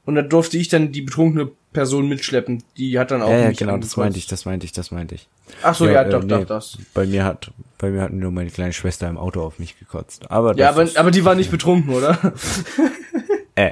Und 0.08 0.16
da 0.16 0.22
durfte 0.22 0.58
ich 0.58 0.70
dann 0.70 0.94
die 0.94 1.02
betrunkene 1.02 1.52
Person 1.74 2.08
mitschleppen. 2.08 2.64
Die 2.78 2.98
hat 2.98 3.12
dann 3.12 3.22
auch 3.22 3.30
Ja, 3.30 3.40
ja, 3.40 3.52
genau, 3.52 3.76
das 3.78 3.98
meinte 3.98 4.18
ich, 4.18 4.26
das 4.26 4.46
meinte 4.46 4.66
ich, 4.66 4.72
das 4.72 4.90
meinte 4.90 5.16
ich. 5.16 5.28
Ach 5.62 5.76
so, 5.76 5.86
ja, 5.88 6.04
äh, 6.04 6.10
doch, 6.10 6.24
nee, 6.24 6.30
doch, 6.30 6.46
das. 6.46 6.78
Bei 6.94 7.06
mir 7.06 7.26
hat, 7.26 7.52
bei 7.78 7.90
mir 7.90 8.02
hat 8.04 8.14
nur 8.14 8.32
meine 8.32 8.50
kleine 8.50 8.72
Schwester 8.72 9.10
im 9.10 9.18
Auto 9.18 9.42
auf 9.42 9.60
mich 9.60 9.78
gekotzt. 9.78 10.32
Aber 10.32 10.56
Ja, 10.56 10.70
aber, 10.70 10.84
ist, 10.84 10.98
aber 10.98 11.12
die 11.12 11.26
war 11.26 11.36
nicht 11.36 11.52
betrunken, 11.52 11.94
oder? 11.94 12.18
äh, 13.56 13.72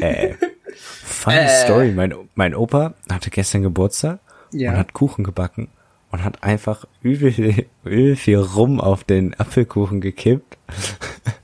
äh, 0.00 0.34
funny 1.04 1.36
Äh. 1.36 1.64
Story. 1.64 1.92
Mein, 1.92 2.12
mein 2.34 2.56
Opa 2.56 2.94
hatte 3.08 3.30
gestern 3.30 3.62
Geburtstag 3.62 4.18
Ja. 4.52 4.72
und 4.72 4.78
hat 4.78 4.92
Kuchen 4.92 5.22
gebacken 5.22 5.68
und 6.10 6.24
hat 6.24 6.42
einfach 6.42 6.84
übel, 7.00 7.32
übel 7.84 8.16
viel 8.16 8.38
Rum 8.38 8.80
auf 8.80 9.04
den 9.04 9.34
Apfelkuchen 9.38 10.00
gekippt. 10.00 10.58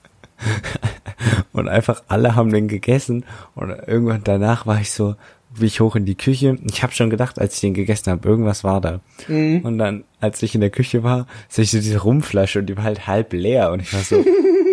Und 1.52 1.68
einfach 1.68 2.02
alle 2.08 2.34
haben 2.34 2.50
den 2.50 2.68
gegessen 2.68 3.24
und 3.54 3.70
irgendwann 3.70 4.24
danach 4.24 4.66
war 4.66 4.80
ich 4.80 4.90
so, 4.90 5.16
wie 5.54 5.66
ich 5.66 5.80
hoch 5.80 5.96
in 5.96 6.06
die 6.06 6.14
Küche. 6.14 6.56
Ich 6.64 6.82
habe 6.82 6.94
schon 6.94 7.10
gedacht, 7.10 7.38
als 7.38 7.54
ich 7.54 7.60
den 7.60 7.74
gegessen 7.74 8.10
habe, 8.10 8.26
irgendwas 8.26 8.64
war 8.64 8.80
da. 8.80 9.00
Mhm. 9.28 9.60
Und 9.60 9.78
dann, 9.78 10.04
als 10.20 10.42
ich 10.42 10.54
in 10.54 10.62
der 10.62 10.70
Küche 10.70 11.02
war, 11.02 11.26
sehe 11.48 11.64
ich 11.64 11.70
so 11.70 11.78
diese 11.78 11.98
Rumflasche 11.98 12.60
und 12.60 12.66
die 12.66 12.76
war 12.76 12.84
halt 12.84 13.06
halb 13.06 13.32
leer 13.32 13.70
und 13.70 13.80
ich 13.80 13.92
war 13.92 14.00
so, 14.00 14.24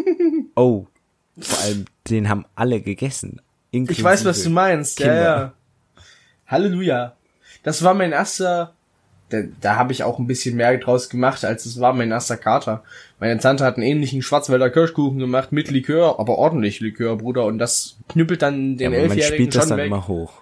oh, 0.56 0.88
vor 1.38 1.60
allem 1.64 1.86
den 2.10 2.30
haben 2.30 2.46
alle 2.56 2.82
gegessen. 2.82 3.42
Ich 3.72 4.04
weiß, 4.04 4.26
was 4.26 4.44
du 4.44 4.50
meinst. 4.50 5.00
Ja, 5.00 5.06
Kinder. 5.06 5.22
ja. 5.22 5.54
Halleluja. 6.48 7.16
Das 7.64 7.84
war 7.84 7.94
mein 7.94 8.12
erster, 8.12 8.74
da, 9.30 9.44
da 9.62 9.76
habe 9.76 9.92
ich 9.94 10.04
auch 10.04 10.20
ein 10.20 10.28
bisschen 10.28 10.56
mehr 10.56 10.78
draus 10.78 11.10
gemacht, 11.10 11.46
als 11.46 11.66
es 11.66 11.80
war 11.80 11.94
mein 11.94 12.12
erster 12.12 12.38
Kater. 12.38 12.84
Meine 13.20 13.40
Tante 13.40 13.64
hat 13.64 13.76
einen 13.76 13.86
ähnlichen 13.86 14.22
Schwarzwälder 14.22 14.70
Kirschkuchen 14.70 15.20
gemacht 15.20 15.52
mit 15.52 15.70
Likör, 15.72 16.20
aber 16.20 16.38
ordentlich 16.38 16.80
Likör, 16.80 17.18
Bruder. 17.18 17.46
Und 17.46 17.60
das 17.60 17.98
knüppelt 18.10 18.42
dann 18.42 18.78
den 18.78 18.92
Ja, 18.94 19.00
aber 19.00 19.08
man 19.08 19.18
Elfjährigen 19.18 19.36
spielt 19.36 19.56
das 19.56 19.64
schon 19.64 19.70
dann 19.70 19.78
weg. 19.80 19.88
immer 19.88 20.08
hoch. 20.08 20.34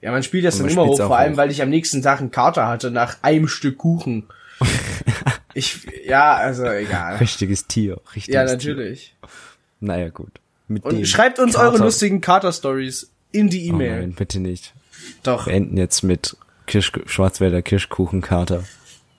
Ja, 0.00 0.10
man 0.10 0.22
spielt 0.22 0.44
das 0.44 0.56
Und 0.60 0.66
dann 0.66 0.74
man 0.76 0.84
immer 0.84 0.92
hoch, 0.92 0.96
vor 1.06 1.16
allem, 1.16 1.32
hoch. 1.34 1.36
weil 1.38 1.50
ich 1.50 1.62
am 1.62 1.70
nächsten 1.70 2.02
Tag 2.02 2.20
einen 2.20 2.30
Kater 2.30 2.66
hatte 2.68 2.90
nach 2.90 3.16
einem 3.22 3.48
Stück 3.48 3.78
Kuchen. 3.78 4.24
ich, 5.54 5.86
ja, 6.06 6.34
also 6.34 6.64
egal. 6.66 7.16
Richtiges 7.16 7.66
Tier, 7.66 8.00
richtiges 8.14 8.34
Ja, 8.34 8.44
Tier. 8.46 8.52
natürlich. 8.74 9.14
Naja, 9.80 10.08
gut. 10.08 10.30
Mit 10.68 10.84
Und 10.84 11.06
schreibt 11.06 11.38
uns 11.38 11.54
Kater- 11.54 11.72
eure 11.72 11.78
lustigen 11.84 12.20
Kater-Stories 12.20 13.10
in 13.32 13.48
die 13.50 13.66
Oh 13.70 13.74
E-Mail. 13.74 14.00
nein, 14.00 14.12
bitte 14.14 14.40
nicht. 14.40 14.72
Doch. 15.22 15.46
Wir 15.46 15.54
enden 15.54 15.76
jetzt 15.76 16.02
mit 16.02 16.36
Kirsch 16.74 16.92
Schwarzwälder 17.06 17.62
Kirschkuchenkater. 17.62 18.64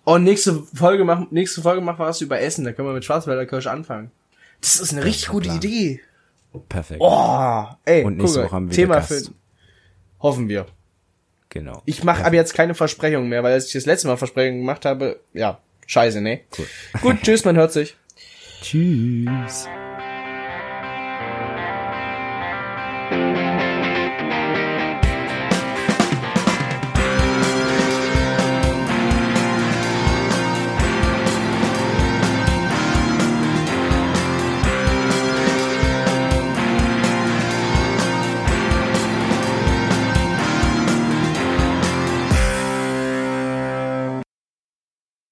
Und 0.04 0.24
nächste 0.24 0.62
Folge 0.74 1.06
machen, 1.06 1.28
nächste 1.32 1.62
Folge 1.62 1.82
machen 1.82 2.00
wir 2.00 2.08
was 2.08 2.20
über 2.22 2.40
Essen. 2.40 2.66
Da 2.66 2.74
können 2.74 2.88
wir 2.88 2.94
mit 2.94 3.06
Schwarzwälder 3.06 3.46
Kirsch 3.46 3.68
anfangen. 3.68 4.12
Das 4.60 4.80
ist 4.80 4.92
eine 4.92 5.04
richtig 5.06 5.26
der 5.26 5.32
gute 5.32 5.46
Plan. 5.50 5.58
Idee. 5.58 6.02
Perfekt. 6.70 7.02
Oh, 7.02 7.66
ey, 7.86 8.04
Und 8.04 8.18
nächste 8.18 8.40
guck 8.40 8.48
Woche 8.48 8.56
haben 8.56 8.70
wir 8.70 8.76
Thema 8.76 8.96
wieder 8.96 9.04
für, 9.04 9.14
Gast. 9.16 9.32
hoffen 10.20 10.50
wir. 10.50 10.66
Genau. 11.50 11.82
Ich 11.86 12.04
mache 12.04 12.26
aber 12.26 12.36
jetzt 12.36 12.54
keine 12.54 12.76
Versprechungen 12.76 13.30
mehr, 13.30 13.42
weil 13.42 13.54
als 13.54 13.68
ich 13.68 13.74
das 13.74 13.86
letzte 13.86 14.08
Mal 14.10 14.18
Versprechungen 14.18 14.60
gemacht 14.60 14.84
habe, 14.86 15.22
ja, 15.34 15.60
scheiße, 15.88 16.20
ne? 16.22 16.42
Cool. 16.58 16.66
Gut, 17.02 17.22
tschüss, 17.24 17.46
man 17.46 17.56
hört 17.56 17.72
sich. 17.72 17.96
Tschüss. 18.62 19.68